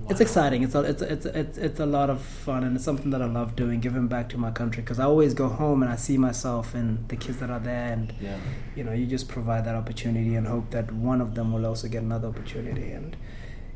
it's 0.09 0.19
exciting. 0.21 0.63
It's 0.63 0.75
a, 0.75 0.81
it's 0.81 1.01
it's 1.01 1.25
it's 1.25 1.57
it's 1.57 1.79
a 1.79 1.85
lot 1.85 2.09
of 2.09 2.21
fun, 2.21 2.63
and 2.63 2.75
it's 2.75 2.85
something 2.85 3.09
that 3.11 3.21
I 3.21 3.25
love 3.25 3.55
doing, 3.55 3.79
giving 3.79 4.07
back 4.07 4.29
to 4.29 4.37
my 4.37 4.51
country. 4.51 4.81
Because 4.83 4.99
I 4.99 5.05
always 5.05 5.33
go 5.33 5.47
home 5.47 5.83
and 5.83 5.91
I 5.91 5.95
see 5.95 6.17
myself 6.17 6.73
and 6.75 7.07
the 7.09 7.15
kids 7.15 7.37
that 7.39 7.49
are 7.49 7.59
there, 7.59 7.91
and 7.93 8.13
Yeah. 8.21 8.37
you 8.75 8.83
know, 8.83 8.91
you 8.93 9.05
just 9.05 9.27
provide 9.27 9.65
that 9.65 9.75
opportunity 9.75 10.35
and 10.35 10.47
hope 10.47 10.69
that 10.71 10.91
one 10.91 11.21
of 11.21 11.35
them 11.35 11.53
will 11.53 11.65
also 11.65 11.87
get 11.87 12.03
another 12.03 12.27
opportunity. 12.27 12.91
And 12.91 13.15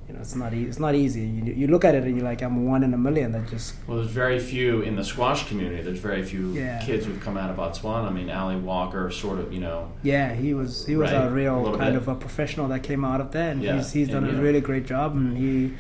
you 0.08 0.16
know, 0.16 0.22
it's 0.22 0.36
not 0.36 0.54
e- 0.56 0.64
it's 0.64 0.80
not 0.80 0.96
easy. 0.96 1.22
You, 1.22 1.54
you 1.54 1.68
look 1.68 1.86
at 1.86 1.94
it 1.94 2.04
and 2.04 2.16
you're 2.16 2.26
like, 2.26 2.42
I'm 2.42 2.66
one 2.66 2.84
in 2.84 2.94
a 2.96 2.98
million. 2.98 3.32
That 3.32 3.48
just 3.48 3.76
Well, 3.88 3.98
there's 3.98 4.10
very 4.10 4.40
few 4.40 4.82
in 4.82 4.96
the 4.96 5.04
squash 5.04 5.48
community. 5.48 5.84
There's 5.84 6.00
very 6.00 6.24
few 6.24 6.54
Yeah. 6.54 6.80
kids 6.84 7.06
who've 7.06 7.20
come 7.20 7.38
out 7.38 7.52
of 7.52 7.58
Botswana. 7.58 8.08
I 8.08 8.12
mean, 8.12 8.30
Ali 8.32 8.56
Walker, 8.56 9.12
sort 9.12 9.38
of, 9.40 9.54
you 9.54 9.60
know, 9.60 9.92
yeah, 10.04 10.34
he 10.34 10.54
was 10.56 10.86
he 10.88 10.96
was 10.96 11.12
Right, 11.12 11.22
a 11.24 11.28
a 11.28 11.32
real 11.32 11.58
little 11.62 11.78
kind 11.78 11.94
bit. 11.94 12.02
of 12.02 12.08
a 12.08 12.16
professional 12.16 12.68
that 12.70 12.82
came 12.82 13.06
out 13.06 13.22
of 13.22 13.32
there, 13.32 13.52
and 13.52 13.62
Yeah, 13.62 13.76
he's 13.76 13.92
he's 13.94 14.08
done 14.10 14.24
and, 14.24 14.34
a 14.34 14.36
know- 14.38 14.42
really 14.44 14.62
great 14.62 14.86
job. 14.88 15.16
And 15.16 15.38
he, 15.38 15.74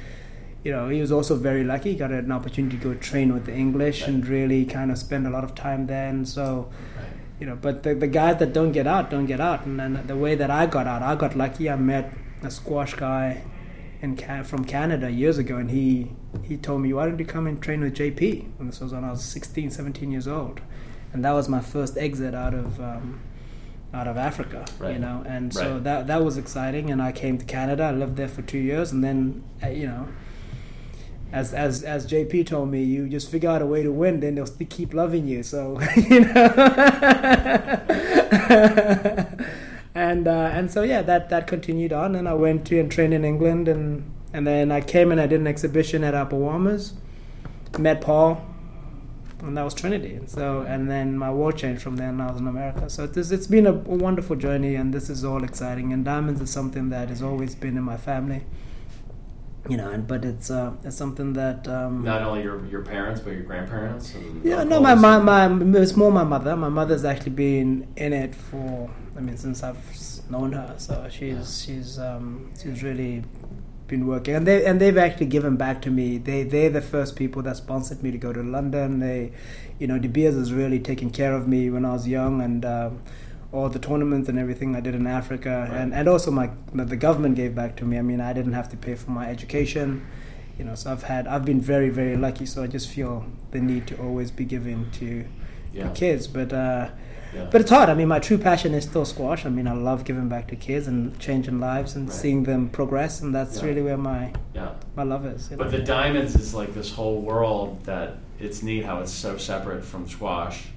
you 0.63 0.71
know, 0.71 0.89
he 0.89 0.99
was 0.99 1.11
also 1.11 1.35
very 1.35 1.63
lucky. 1.63 1.91
He 1.91 1.95
got 1.97 2.11
an 2.11 2.31
opportunity 2.31 2.77
to 2.77 2.83
go 2.83 2.93
train 2.95 3.33
with 3.33 3.45
the 3.45 3.53
English 3.55 4.01
and 4.07 4.25
really 4.27 4.65
kind 4.65 4.91
of 4.91 4.97
spend 4.97 5.25
a 5.25 5.29
lot 5.29 5.43
of 5.43 5.55
time 5.55 5.87
there. 5.87 6.09
And 6.09 6.27
so, 6.27 6.69
right. 6.97 7.05
you 7.39 7.45
know, 7.45 7.55
but 7.55 7.83
the, 7.83 7.95
the 7.95 8.07
guys 8.07 8.39
that 8.39 8.51
don't 8.53 8.71
get 8.73 8.85
out 8.87 9.09
don't 9.09 9.25
get 9.25 9.39
out. 9.39 9.65
And 9.65 9.79
then 9.79 10.03
the 10.07 10.15
way 10.17 10.35
that 10.35 10.51
I 10.51 10.65
got 10.65 10.85
out, 10.87 11.01
I 11.01 11.15
got 11.15 11.35
lucky. 11.37 11.69
I 11.69 11.75
met 11.75 12.13
a 12.43 12.51
squash 12.51 12.93
guy 12.95 13.43
in 14.01 14.15
Ca- 14.15 14.43
from 14.43 14.63
Canada 14.65 15.09
years 15.09 15.37
ago, 15.37 15.57
and 15.57 15.69
he 15.71 16.11
he 16.43 16.55
told 16.57 16.81
me, 16.81 16.93
"Why 16.93 17.05
don't 17.05 17.19
you 17.19 17.25
come 17.25 17.47
and 17.47 17.61
train 17.61 17.81
with 17.81 17.95
JP?" 17.95 18.45
And 18.59 18.69
this 18.69 18.79
was 18.79 18.93
when 18.93 19.03
I 19.03 19.11
was 19.11 19.23
16, 19.23 19.71
17 19.71 20.09
years 20.11 20.25
old, 20.27 20.61
and 21.11 21.23
that 21.25 21.33
was 21.33 21.49
my 21.49 21.59
first 21.59 21.97
exit 21.97 22.33
out 22.33 22.53
of. 22.53 22.79
Um, 22.79 23.21
out 23.91 24.07
of 24.07 24.17
Africa, 24.17 24.65
you 24.83 24.99
know, 24.99 25.23
and 25.25 25.51
so 25.51 25.73
Right. 25.73 25.83
that 25.83 26.05
that 26.05 26.23
was 26.23 26.37
exciting. 26.37 26.91
And 26.91 27.01
I 27.01 27.11
came 27.11 27.39
to 27.39 27.45
Canada. 27.45 27.85
I 27.85 27.91
lived 27.91 28.17
there 28.17 28.27
for 28.27 28.43
two 28.43 28.59
years, 28.59 28.91
and 28.91 29.03
then 29.03 29.41
uh, 29.63 29.69
you 29.69 29.87
know, 29.87 30.07
as 31.31 31.53
as 31.53 31.83
as 31.83 32.07
JP 32.07 32.47
told 32.47 32.69
me, 32.69 32.83
you 32.83 33.07
just 33.07 33.29
figure 33.29 33.49
out 33.49 33.61
a 33.61 33.65
way 33.65 33.83
to 33.83 33.91
win, 33.91 34.19
then 34.19 34.35
they'll 34.35 34.47
keep 34.47 34.93
loving 34.93 35.27
you. 35.27 35.43
So 35.43 35.79
you 35.95 36.21
know, 36.21 36.29
and 39.93 40.27
uh, 40.27 40.49
and 40.53 40.71
so 40.71 40.81
yeah, 40.81 41.01
that 41.03 41.29
that 41.29 41.47
continued 41.47 41.93
on, 41.93 42.15
and 42.15 42.27
I 42.27 42.33
went 42.33 42.65
to 42.67 42.79
and 42.79 42.91
trained 42.91 43.13
in 43.13 43.23
England, 43.23 43.67
and 43.67 44.11
and 44.33 44.47
then 44.47 44.71
I 44.71 44.81
came 44.81 45.11
and 45.11 45.21
I 45.21 45.27
did 45.27 45.39
an 45.39 45.47
exhibition 45.47 46.03
at 46.03 46.33
Warmers, 46.33 46.93
met 47.77 48.01
Paul, 48.01 48.43
and 49.41 49.55
that 49.55 49.63
was 49.63 49.75
Trinity. 49.75 50.15
And 50.15 50.27
so 50.27 50.61
and 50.61 50.89
then 50.89 51.15
my 51.15 51.31
world 51.31 51.57
changed 51.57 51.83
from 51.83 51.97
there, 51.97 52.09
and 52.09 52.23
I 52.23 52.31
was 52.31 52.41
in 52.41 52.47
America. 52.47 52.89
So 52.89 53.03
it's 53.03 53.29
it's 53.29 53.47
been 53.47 53.67
a, 53.67 53.73
a 53.73 53.97
wonderful 54.07 54.35
journey, 54.35 54.73
and 54.73 54.91
this 54.91 55.11
is 55.11 55.23
all 55.23 55.43
exciting. 55.43 55.93
And 55.93 56.03
diamonds 56.03 56.41
is 56.41 56.49
something 56.49 56.89
that 56.89 57.09
has 57.09 57.21
always 57.21 57.53
been 57.53 57.77
in 57.77 57.83
my 57.83 57.97
family. 57.97 58.45
You 59.69 59.77
know, 59.77 59.91
and 59.91 60.07
but 60.07 60.25
it's 60.25 60.49
uh, 60.49 60.73
it's 60.83 60.95
something 60.97 61.33
that 61.33 61.67
um, 61.67 62.03
Not 62.03 62.23
only 62.23 62.41
your 62.41 62.65
your 62.65 62.81
parents, 62.81 63.21
but 63.21 63.33
your 63.33 63.43
grandparents. 63.43 64.15
And 64.15 64.43
yeah, 64.43 64.63
no, 64.63 64.79
my, 64.79 64.95
my, 64.95 65.19
my, 65.19 65.79
it's 65.79 65.95
more 65.95 66.11
my 66.11 66.23
mother. 66.23 66.55
My 66.55 66.69
mother's 66.69 67.05
actually 67.05 67.33
been 67.33 67.87
in 67.95 68.11
it 68.11 68.33
for, 68.33 68.89
I 69.15 69.19
mean, 69.19 69.37
since 69.37 69.61
I've 69.61 69.77
known 70.29 70.53
her. 70.53 70.73
So 70.77 71.07
she's, 71.11 71.63
she's, 71.63 71.99
um, 71.99 72.51
she's 72.59 72.81
really 72.81 73.23
been 73.87 74.07
working. 74.07 74.35
And 74.35 74.47
they, 74.47 74.65
and 74.65 74.81
they've 74.81 74.97
actually 74.97 75.27
given 75.27 75.55
back 75.55 75.81
to 75.83 75.91
me. 75.91 76.17
They, 76.17 76.43
they're 76.43 76.71
the 76.71 76.81
first 76.81 77.15
people 77.15 77.43
that 77.43 77.57
sponsored 77.57 78.01
me 78.01 78.09
to 78.11 78.17
go 78.17 78.33
to 78.33 78.41
London. 78.41 78.99
They, 78.99 79.33
you 79.77 79.85
know, 79.85 79.99
De 79.99 80.07
Beers 80.07 80.35
has 80.35 80.51
really 80.51 80.79
taken 80.79 81.11
care 81.11 81.33
of 81.33 81.47
me 81.47 81.69
when 81.69 81.85
I 81.85 81.93
was 81.93 82.07
young 82.07 82.41
and, 82.41 82.65
um, 82.65 83.01
all 83.51 83.67
the 83.69 83.79
tournaments 83.79 84.29
and 84.29 84.37
everything 84.37 84.75
I 84.75 84.79
did 84.79 84.93
in 84.95 85.07
Africa, 85.07 85.67
Right. 85.69 85.79
and, 85.81 85.93
and 85.93 86.07
also 86.07 86.29
my 86.31 86.51
the 86.73 86.95
government 86.97 87.35
gave 87.35 87.55
back 87.55 87.75
to 87.77 87.85
me. 87.85 87.97
I 87.97 88.01
mean, 88.03 88.21
I 88.21 88.33
didn't 88.33 88.53
have 88.53 88.69
to 88.69 88.77
pay 88.77 88.95
for 88.95 89.11
my 89.11 89.27
education, 89.29 90.05
you 90.57 90.65
know. 90.65 90.75
So 90.75 90.91
I've 90.91 91.03
had 91.03 91.27
I've 91.27 91.45
been 91.45 91.61
very 91.61 91.89
very 91.89 92.15
lucky. 92.15 92.45
So 92.45 92.61
I 92.63 92.67
just 92.67 92.89
feel 92.89 93.25
the 93.51 93.59
need 93.59 93.87
to 93.87 93.97
always 93.97 94.29
be 94.31 94.45
giving 94.45 94.91
to 94.99 95.25
yeah. 95.73 95.89
kids, 95.93 96.27
but 96.27 96.53
uh, 96.53 96.89
yeah. 97.33 97.47
but 97.51 97.61
it's 97.61 97.71
hard. 97.71 97.89
I 97.89 97.95
mean, 97.95 98.07
my 98.07 98.19
true 98.19 98.37
passion 98.37 98.73
is 98.75 98.83
still 98.83 99.05
squash. 99.05 99.45
I 99.45 99.49
mean, 99.49 99.67
I 99.67 99.73
love 99.73 100.03
giving 100.05 100.29
back 100.29 100.47
to 100.49 100.55
kids 100.55 100.87
and 100.87 101.17
changing 101.19 101.59
lives 101.59 101.95
and 101.95 102.07
Right. 102.07 102.15
seeing 102.17 102.43
them 102.43 102.69
progress, 102.69 103.19
and 103.21 103.33
that's 103.33 103.57
Yeah. 103.59 103.65
really 103.67 103.81
where 103.81 103.97
my 103.97 104.31
yeah. 104.53 104.71
my 104.95 105.03
love 105.03 105.25
is. 105.25 105.49
you 105.49 105.57
But 105.57 105.71
know. 105.71 105.77
the 105.77 105.83
diamonds 105.83 106.35
is 106.35 106.53
like 106.53 106.73
this 106.75 106.91
whole 106.93 107.19
world 107.21 107.83
that 107.85 108.17
it's 108.39 108.61
neat 108.61 108.85
how 108.85 108.99
it's 109.01 109.11
so 109.11 109.37
separate 109.37 109.83
from 109.83 110.07
squash. 110.07 110.67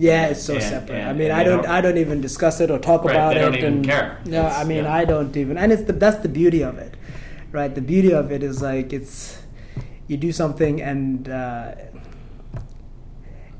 Yeah, 0.00 0.26
it's 0.32 0.42
so 0.42 0.54
And- 0.54 0.62
separate. 0.62 0.96
and- 1.00 1.10
I 1.10 1.12
mean, 1.12 1.30
I 1.30 1.44
don't, 1.44 1.62
don't- 1.62 1.70
I 1.76 1.80
don't 1.82 1.98
even 1.98 2.20
discuss 2.22 2.60
it 2.60 2.70
or 2.70 2.78
talk 2.78 3.04
Right, 3.04 3.14
about 3.16 3.34
they 3.34 3.40
it. 3.40 3.44
don't 3.44 3.54
even 3.56 3.72
and, 3.74 3.84
care. 3.84 4.18
No, 4.24 4.40
It's- 4.46 4.58
I 4.58 4.64
mean, 4.64 4.84
yeah. 4.84 4.94
I 5.00 5.04
don't 5.04 5.36
even, 5.36 5.58
and 5.58 5.72
it's 5.72 5.82
the, 5.84 5.92
that's 5.92 6.20
the 6.22 6.28
beauty 6.40 6.62
of 6.62 6.78
it, 6.78 6.94
right? 7.52 7.72
The 7.74 7.82
beauty 7.82 8.12
of 8.12 8.32
it 8.32 8.42
is 8.42 8.62
like 8.62 8.92
it's 8.94 9.38
you 10.08 10.16
do 10.16 10.32
something 10.32 10.80
and 10.80 11.28
uh, 11.28 11.72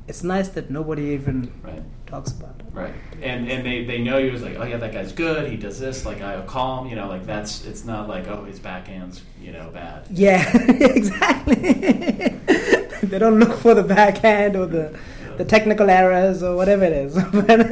it's 0.07 0.23
nice 0.23 0.49
that 0.49 0.69
nobody 0.69 1.03
even 1.17 1.51
Right. 1.63 1.83
talks 2.07 2.31
about 2.31 2.55
it. 2.59 2.65
Right. 2.73 2.93
And 3.21 3.47
and 3.49 3.65
they, 3.65 3.85
they 3.85 3.99
know 3.99 4.17
you 4.17 4.31
as 4.31 4.41
like, 4.43 4.57
oh 4.57 4.63
yeah, 4.63 4.77
that 4.77 4.93
guy's 4.93 5.11
good. 5.11 5.49
He 5.49 5.57
does 5.57 5.79
this. 5.79 6.05
Like 6.05 6.21
I'll 6.21 6.43
call 6.43 6.83
him. 6.83 6.89
You 6.89 6.95
know, 6.95 7.07
like 7.07 7.25
that's. 7.25 7.65
It's 7.65 7.85
not 7.85 8.07
like 8.09 8.27
oh 8.27 8.45
his 8.45 8.59
backhand's 8.59 9.21
you 9.41 9.51
know 9.51 9.69
bad. 9.73 10.05
Yeah, 10.09 10.41
exactly. 10.67 11.53
they 13.03 13.19
don't 13.19 13.39
look 13.39 13.57
for 13.59 13.73
the 13.73 13.83
backhand 13.83 14.55
or 14.55 14.65
the 14.67 14.97
the 15.41 15.49
technical 15.49 15.89
errors 15.89 16.43
or 16.43 16.55
whatever 16.55 16.83
it 16.83 16.93
is, 16.93 17.13
but, 17.33 17.69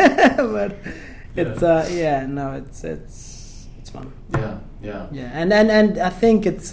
but 0.55 0.77
it's 1.35 1.61
uh, 1.63 1.87
yeah, 1.91 2.25
no, 2.25 2.53
it's 2.53 2.83
it's 2.83 3.67
it's 3.79 3.89
fun. 3.89 4.11
Yeah. 4.33 4.57
Yeah. 4.81 5.07
Yeah, 5.11 5.29
and 5.33 5.51
and, 5.53 5.69
and 5.71 5.97
I 5.99 6.09
think 6.09 6.45
it's 6.45 6.69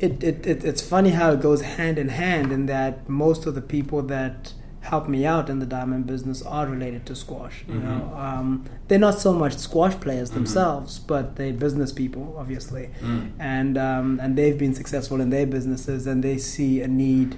it, 0.00 0.22
it, 0.24 0.46
it 0.46 0.64
it's 0.64 0.82
funny 0.94 1.10
how 1.10 1.32
it 1.32 1.40
goes 1.40 1.60
hand 1.62 1.98
in 1.98 2.08
hand 2.08 2.52
in 2.52 2.66
that 2.66 3.08
most 3.08 3.46
of 3.46 3.54
the 3.54 3.60
people 3.76 4.00
that 4.02 4.52
help 4.80 5.08
me 5.08 5.24
out 5.24 5.48
in 5.48 5.58
the 5.60 5.66
diamond 5.66 6.06
business 6.06 6.42
are 6.42 6.66
related 6.66 7.06
to 7.06 7.14
squash. 7.14 7.56
You 7.68 7.74
Mhm. 7.74 7.84
know, 7.84 8.16
um, 8.16 8.64
they're 8.88 8.98
not 9.08 9.18
so 9.26 9.32
much 9.32 9.54
squash 9.56 9.94
players 10.00 10.30
Mhm. 10.30 10.34
themselves, 10.34 10.98
but 10.98 11.36
they're 11.36 11.52
business 11.52 11.92
people, 11.92 12.34
obviously, 12.42 12.84
Mm. 13.00 13.30
and 13.38 13.78
um, 13.78 14.18
and 14.22 14.30
they've 14.38 14.58
been 14.58 14.74
successful 14.74 15.20
in 15.20 15.30
their 15.30 15.46
businesses, 15.46 16.06
and 16.06 16.22
they 16.28 16.38
see 16.38 16.80
a 16.80 16.88
need. 16.88 17.36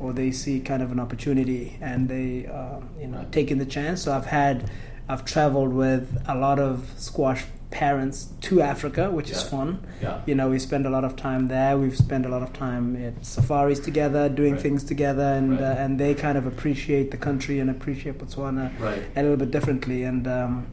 Or 0.00 0.12
they 0.12 0.30
see 0.30 0.60
kind 0.60 0.82
of 0.82 0.92
an 0.92 1.00
opportunity, 1.00 1.76
and 1.80 2.08
they, 2.08 2.46
uh, 2.46 2.80
you 3.00 3.08
know, 3.08 3.26
taking 3.32 3.58
the 3.58 3.66
chance. 3.66 4.02
So 4.02 4.12
I've 4.12 4.26
had, 4.26 4.70
I've 5.08 5.24
traveled 5.24 5.72
with 5.72 6.22
a 6.28 6.36
lot 6.36 6.58
of 6.60 6.88
squash 6.96 7.44
parents 7.70 8.28
to 8.42 8.62
Africa, 8.62 9.10
which 9.10 9.28
is 9.30 9.42
fun 9.42 9.78
Yeah. 10.00 10.22
you 10.26 10.34
know 10.34 10.48
we 10.48 10.58
spend 10.58 10.86
a 10.86 10.90
lot 10.90 11.04
of 11.04 11.16
time 11.16 11.48
there 11.48 11.76
we've 11.76 11.94
spent 11.98 12.24
a 12.24 12.28
lot 12.30 12.42
of 12.42 12.50
time 12.54 12.96
at 12.96 13.12
safaris 13.26 13.78
together 13.78 14.30
doing 14.30 14.54
Right. 14.54 14.62
things 14.62 14.82
together 14.84 15.22
and 15.38 15.50
Right. 15.60 15.60
uh, 15.60 15.82
and 15.84 16.00
they 16.00 16.14
kind 16.14 16.38
of 16.38 16.46
appreciate 16.46 17.10
the 17.10 17.18
country 17.18 17.60
and 17.60 17.68
appreciate 17.68 18.16
Botswana 18.18 18.70
Right. 18.80 19.02
a 19.14 19.20
little 19.22 19.36
bit 19.36 19.50
differently 19.50 20.02
and 20.04 20.26
um, 20.26 20.66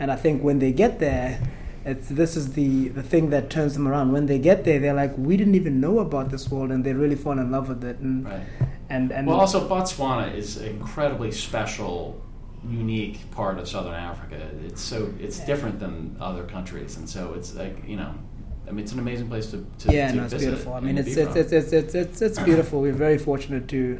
and 0.00 0.10
I 0.10 0.16
think 0.16 0.42
when 0.42 0.58
they 0.58 0.72
get 0.72 0.98
there 0.98 1.38
it's 1.84 2.08
this 2.08 2.36
is 2.36 2.52
the 2.52 2.88
the 2.88 3.02
thing 3.02 3.30
that 3.30 3.50
turns 3.50 3.74
them 3.74 3.86
around 3.88 4.12
when 4.12 4.26
they 4.26 4.38
get 4.38 4.64
there 4.64 4.78
they're 4.78 4.94
like 4.94 5.16
we 5.18 5.36
didn't 5.36 5.54
even 5.54 5.80
know 5.80 5.98
about 5.98 6.30
this 6.30 6.50
world 6.50 6.70
and 6.70 6.84
they 6.84 6.92
really 6.92 7.16
fall 7.16 7.38
in 7.38 7.50
love 7.50 7.68
with 7.68 7.82
it 7.84 7.98
and 7.98 8.24
Right. 8.24 8.40
and, 8.88 9.10
and 9.12 9.26
Well, 9.26 9.40
also 9.40 9.68
Botswana 9.68 10.34
is 10.34 10.56
an 10.58 10.68
incredibly 10.68 11.32
special, 11.32 12.20
unique 12.68 13.18
part 13.30 13.58
of 13.58 13.66
Southern 13.68 13.94
Africa. 13.94 14.38
It's 14.66 14.80
so 14.82 15.12
it's 15.18 15.40
different 15.40 15.80
than 15.80 16.16
other 16.20 16.44
countries, 16.44 16.96
and 16.98 17.08
so 17.08 17.32
it's 17.36 17.54
like 17.54 17.76
you 17.88 17.96
know, 17.96 18.12
I 18.68 18.70
mean, 18.70 18.80
it's 18.84 18.92
an 18.92 18.98
amazing 19.00 19.28
place 19.28 19.46
to, 19.52 19.56
to 19.80 19.92
yeah, 19.92 20.10
to 20.10 20.16
no, 20.16 20.22
it's 20.24 20.32
visit 20.34 20.46
beautiful. 20.50 20.74
I 20.74 20.80
mean, 20.80 20.98
it's 20.98 21.16
it's, 21.16 21.36
it's 21.36 21.52
it's 21.52 21.72
it's 21.72 21.94
it's 21.94 22.22
it's 22.22 22.38
beautiful. 22.38 22.80
We're 22.80 22.92
very 23.08 23.18
fortunate 23.18 23.66
to 23.68 23.98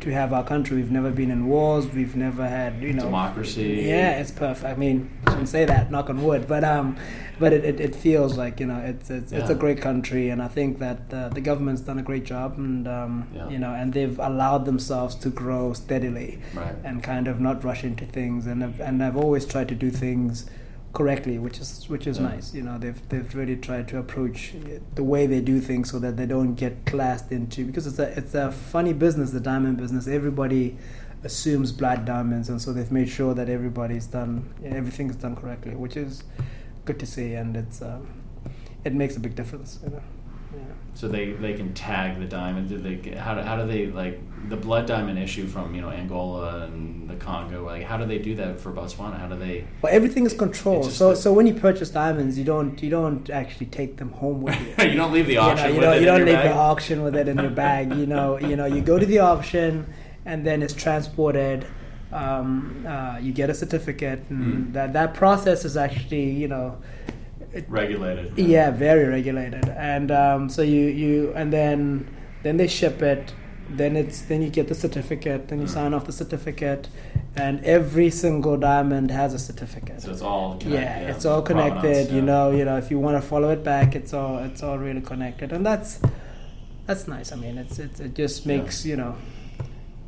to 0.00 0.10
have 0.12 0.32
our 0.32 0.44
country. 0.44 0.76
We've 0.76 0.90
never 0.90 1.10
been 1.10 1.30
in 1.30 1.46
wars. 1.46 1.86
We've 1.88 2.14
never 2.16 2.46
had 2.46 2.82
you 2.82 2.92
know 2.92 3.04
democracy. 3.04 3.84
Yeah, 3.86 4.18
it's 4.20 4.30
perfect. 4.30 4.64
I 4.66 4.74
mean, 4.76 5.10
I 5.26 5.30
shouldn't 5.30 5.48
say 5.48 5.64
that, 5.64 5.90
knock 5.90 6.10
on 6.10 6.22
wood, 6.22 6.46
but 6.46 6.64
um, 6.64 6.96
but 7.38 7.52
it, 7.52 7.64
it, 7.64 7.80
it 7.80 7.94
feels 7.94 8.36
like 8.36 8.60
you 8.60 8.66
know 8.66 8.78
it's 8.78 9.10
it's, 9.10 9.32
it's 9.32 9.50
a 9.50 9.54
great 9.54 9.80
country, 9.80 10.28
and 10.30 10.42
I 10.42 10.48
think 10.48 10.78
that 10.80 11.00
uh, 11.12 11.28
the 11.30 11.40
government's 11.40 11.80
done 11.82 11.98
a 11.98 12.02
great 12.02 12.24
job, 12.24 12.58
and 12.58 12.86
um, 12.86 13.26
Yeah. 13.34 13.48
you 13.48 13.58
know, 13.58 13.72
and 13.74 13.92
they've 13.92 14.18
allowed 14.18 14.64
themselves 14.66 15.14
to 15.16 15.30
grow 15.30 15.72
steadily 15.72 16.40
Right. 16.54 16.74
and 16.84 17.02
kind 17.02 17.26
of 17.28 17.40
not 17.40 17.64
rush 17.64 17.82
into 17.84 18.04
things, 18.04 18.46
and 18.46 18.62
I've, 18.62 18.80
and 18.80 19.02
I've 19.02 19.16
always 19.16 19.46
tried 19.46 19.68
to 19.68 19.74
do 19.74 19.90
things 19.90 20.46
correctly, 20.98 21.36
which 21.38 21.58
is 21.60 21.70
which 21.92 22.06
is 22.06 22.16
Yeah. 22.18 22.28
nice. 22.30 22.46
You 22.54 22.62
know, 22.62 22.76
they've 22.78 23.00
they've 23.10 23.34
really 23.40 23.56
tried 23.68 23.86
to 23.88 23.98
approach 23.98 24.54
the 24.94 25.04
way 25.12 25.26
they 25.26 25.40
do 25.52 25.60
things 25.60 25.90
so 25.90 25.98
that 26.04 26.16
they 26.16 26.26
don't 26.34 26.54
get 26.54 26.74
classed 26.92 27.30
into 27.38 27.66
because 27.66 27.86
it's 27.90 27.98
a 27.98 28.08
it's 28.20 28.34
a 28.34 28.50
funny 28.50 28.94
business, 29.04 29.30
the 29.30 29.44
diamond 29.52 29.76
business. 29.76 30.06
Everybody 30.08 30.64
assumes 31.22 31.72
blood 31.72 32.04
diamonds, 32.04 32.48
and 32.48 32.58
so 32.62 32.72
they've 32.72 32.92
made 33.00 33.08
sure 33.18 33.34
that 33.34 33.48
everybody's 33.48 34.06
done 34.06 34.32
everything's 34.64 35.16
done 35.16 35.36
correctly, 35.36 35.74
which 35.84 35.96
is 35.96 36.24
good 36.86 36.98
to 37.04 37.06
see, 37.14 37.34
and 37.34 37.56
it's 37.56 37.82
um, 37.82 38.06
it 38.84 38.94
makes 38.94 39.16
a 39.16 39.20
big 39.20 39.34
difference. 39.34 39.78
You 39.84 39.90
know. 39.90 40.02
Yeah. 40.56 40.62
So 40.94 41.08
they, 41.08 41.32
they 41.32 41.52
can 41.54 41.74
tag 41.74 42.18
the 42.18 42.24
diamond. 42.26 42.70
Do 42.70 42.78
they 42.78 43.16
how 43.16 43.34
do, 43.34 43.42
how 43.42 43.56
do 43.56 43.66
they 43.66 43.86
like 43.88 44.18
the 44.48 44.56
blood 44.56 44.86
diamond 44.86 45.18
issue 45.18 45.46
from 45.46 45.74
you 45.74 45.82
know 45.82 45.90
Angola 45.90 46.64
and 46.64 47.08
the 47.10 47.16
Congo? 47.16 47.64
Like 47.66 47.82
how 47.82 47.98
do 47.98 48.06
they 48.06 48.18
do 48.18 48.34
that 48.36 48.58
for 48.58 48.72
Botswana? 48.72 49.18
How 49.20 49.26
do 49.28 49.36
they? 49.36 49.66
Well, 49.82 49.92
everything 49.92 50.24
is 50.24 50.32
controlled. 50.32 50.90
So, 50.90 51.10
that- 51.10 51.16
so 51.16 51.32
when 51.34 51.46
you 51.46 51.52
purchase 51.54 51.90
diamonds, 51.90 52.38
you 52.38 52.44
don't 52.44 52.82
you 52.82 52.88
don't 52.88 53.28
actually 53.28 53.66
take 53.66 53.98
them 53.98 54.10
home 54.12 54.40
with 54.40 54.58
you. 54.78 54.84
you 54.90 54.96
don't 54.96 55.12
leave 55.12 55.26
the 55.26 55.34
you 55.34 55.38
know, 55.40 55.46
auction 55.48 55.68
you 55.68 55.74
with 55.74 55.82
don't, 55.82 55.92
it 55.92 55.96
you 55.96 56.00
in 56.02 56.06
don't 56.06 56.16
your 56.18 56.26
leave 56.26 56.36
bag? 56.36 56.48
the 56.50 56.56
auction 56.56 57.02
with 57.02 57.14
it 57.16 57.28
in 57.28 57.38
your 57.38 57.50
bag. 57.50 57.94
You 57.94 58.06
know, 58.06 58.38
you 58.38 58.56
know, 58.56 58.64
you 58.66 58.80
go 58.80 58.98
to 58.98 59.04
the 59.06 59.18
auction, 59.18 59.86
and 60.24 60.46
then 60.46 60.62
it's 60.62 60.74
transported. 60.74 61.66
Um, 62.12 62.86
uh, 62.88 63.18
you 63.20 63.32
get 63.32 63.50
a 63.50 63.54
certificate, 63.54 64.22
and 64.30 64.68
Mm. 64.68 64.72
that 64.74 64.92
that 64.94 65.12
process 65.12 65.64
is 65.66 65.76
actually, 65.76 66.30
you 66.30 66.48
know, 66.48 66.78
it, 67.58 67.64
regulated. 67.68 68.36
yeah, 68.38 68.70
very 68.70 69.04
regulated. 69.06 69.68
And 69.68 70.10
um, 70.10 70.48
so 70.48 70.62
you 70.62 70.82
you 71.02 71.32
and 71.34 71.52
then 71.52 72.06
then 72.42 72.56
they 72.56 72.68
ship 72.68 73.02
it. 73.02 73.34
Then 73.68 73.96
it's 73.96 74.20
then 74.22 74.42
you 74.42 74.50
get 74.50 74.68
the 74.68 74.74
certificate. 74.74 75.48
Then 75.48 75.58
you 75.60 75.66
Mm. 75.66 75.70
sign 75.78 75.94
off 75.94 76.04
the 76.06 76.12
certificate, 76.12 76.88
and 77.34 77.54
every 77.64 78.10
single 78.10 78.56
diamond 78.56 79.10
has 79.10 79.34
a 79.34 79.38
certificate. 79.40 80.02
So 80.02 80.10
it's 80.12 80.22
all 80.22 80.56
connected, 80.56 80.82
yeah, 81.04 81.10
it's 81.12 81.24
all 81.24 81.42
connected. 81.42 81.80
provenance, 81.80 82.10
You 82.10 82.18
yeah. 82.18 82.24
know, 82.32 82.50
you 82.52 82.64
know, 82.64 82.76
if 82.76 82.90
you 82.92 82.98
want 83.00 83.20
to 83.20 83.28
follow 83.28 83.50
it 83.50 83.64
back, 83.64 83.96
it's 83.96 84.12
all 84.14 84.38
it's 84.38 84.62
all 84.62 84.78
really 84.78 85.00
connected, 85.00 85.50
and 85.52 85.66
that's 85.66 86.00
that's 86.86 87.08
nice. 87.08 87.32
I 87.32 87.36
mean, 87.36 87.58
it's, 87.58 87.80
it's 87.80 87.98
it 87.98 88.14
just 88.14 88.46
Yeah. 88.46 88.58
makes 88.58 88.86
you 88.86 88.96
know. 88.96 89.16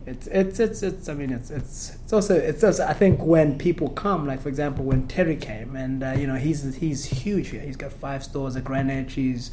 It's, 0.08 0.26
it's 0.26 0.58
it's 0.58 0.82
it's 0.82 1.08
I 1.08 1.14
mean 1.14 1.30
it's 1.30 1.50
it's 1.50 1.94
it's 2.02 2.12
also 2.12 2.34
it's 2.34 2.64
also 2.64 2.86
I 2.86 2.94
think 2.94 3.20
when 3.22 3.58
people 3.58 3.90
come 3.90 4.26
like 4.26 4.40
for 4.40 4.48
example 4.48 4.84
when 4.84 5.06
Terry 5.06 5.36
came 5.36 5.76
and 5.76 6.02
uh, 6.02 6.12
you 6.12 6.26
know 6.26 6.36
he's 6.36 6.76
he's 6.76 7.04
huge 7.04 7.48
here. 7.48 7.60
He's 7.60 7.76
got 7.76 7.92
five 7.92 8.24
stores 8.24 8.56
at 8.56 8.64
Greenwich. 8.64 9.14
He's 9.14 9.50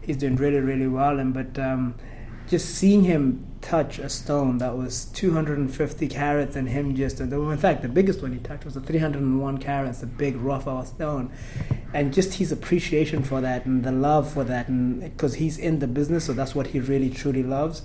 he's 0.00 0.16
doing 0.16 0.36
really 0.36 0.60
really 0.60 0.86
well. 0.86 1.18
And 1.18 1.34
but 1.34 1.58
um, 1.58 1.96
just 2.48 2.76
seeing 2.76 3.04
him 3.04 3.44
touch 3.60 3.98
a 3.98 4.08
stone 4.08 4.58
that 4.58 4.76
was 4.76 5.06
250 5.06 6.06
carats 6.06 6.54
and 6.54 6.68
him 6.68 6.94
just 6.94 7.20
in 7.20 7.58
fact 7.58 7.82
the 7.82 7.88
biggest 7.88 8.22
one 8.22 8.32
he 8.32 8.38
touched 8.38 8.64
was 8.64 8.76
a 8.76 8.80
301 8.80 9.58
carats 9.58 10.02
a 10.02 10.06
big 10.06 10.36
Raphael 10.36 10.84
stone. 10.84 11.32
And 11.92 12.14
just 12.14 12.34
his 12.34 12.52
appreciation 12.52 13.24
for 13.24 13.40
that 13.40 13.64
and 13.66 13.82
the 13.82 13.90
love 13.90 14.32
for 14.32 14.44
that 14.44 14.68
and 14.68 15.00
because 15.00 15.34
he's 15.34 15.58
in 15.58 15.80
the 15.80 15.88
business 15.88 16.26
so 16.26 16.32
that's 16.32 16.54
what 16.54 16.68
he 16.68 16.78
really 16.78 17.10
truly 17.10 17.42
loves 17.42 17.82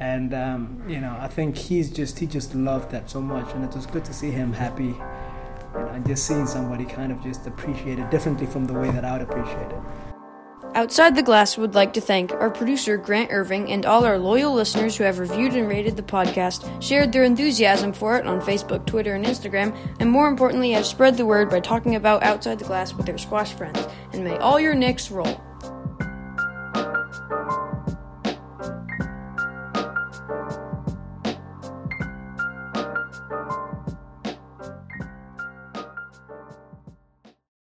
and 0.00 0.34
um, 0.34 0.82
you 0.88 1.00
know 1.00 1.16
I 1.20 1.28
think 1.28 1.56
he's 1.56 1.90
just 1.90 2.18
he 2.18 2.26
just 2.26 2.54
loved 2.54 2.90
that 2.90 3.10
so 3.10 3.20
much 3.20 3.52
and 3.54 3.64
it 3.64 3.74
was 3.74 3.86
good 3.86 4.04
to 4.06 4.12
see 4.12 4.30
him 4.30 4.52
happy 4.52 4.84
you 4.84 4.94
know, 5.74 5.86
and 5.88 6.06
just 6.06 6.26
seeing 6.26 6.46
somebody 6.46 6.84
kind 6.84 7.12
of 7.12 7.22
just 7.22 7.46
appreciate 7.46 7.98
it 7.98 8.10
differently 8.10 8.46
from 8.46 8.66
the 8.66 8.74
way 8.74 8.90
that 8.90 9.04
I 9.04 9.12
would 9.12 9.22
appreciate 9.22 9.70
it. 9.70 9.80
Outside 10.74 11.14
the 11.14 11.22
Glass 11.22 11.56
would 11.56 11.76
like 11.76 11.92
to 11.92 12.00
thank 12.00 12.32
our 12.32 12.50
producer 12.50 12.96
Grant 12.96 13.30
Irving 13.30 13.70
and 13.70 13.86
all 13.86 14.04
our 14.04 14.18
loyal 14.18 14.52
listeners 14.52 14.96
who 14.96 15.04
have 15.04 15.20
reviewed 15.20 15.54
and 15.54 15.68
rated 15.68 15.96
the 15.96 16.02
podcast, 16.02 16.68
shared 16.82 17.12
their 17.12 17.22
enthusiasm 17.22 17.92
for 17.92 18.16
it 18.16 18.26
on 18.26 18.40
Facebook, 18.40 18.84
Twitter, 18.84 19.14
and 19.14 19.24
Instagram, 19.24 19.76
and 20.00 20.10
more 20.10 20.26
importantly, 20.26 20.72
have 20.72 20.84
spread 20.84 21.16
the 21.16 21.24
word 21.24 21.48
by 21.48 21.60
talking 21.60 21.94
about 21.94 22.24
Outside 22.24 22.58
the 22.58 22.64
Glass 22.64 22.92
with 22.92 23.06
their 23.06 23.18
squash 23.18 23.52
friends. 23.52 23.86
And 24.12 24.24
may 24.24 24.36
all 24.38 24.58
your 24.58 24.74
nicks 24.74 25.12
roll. 25.12 25.40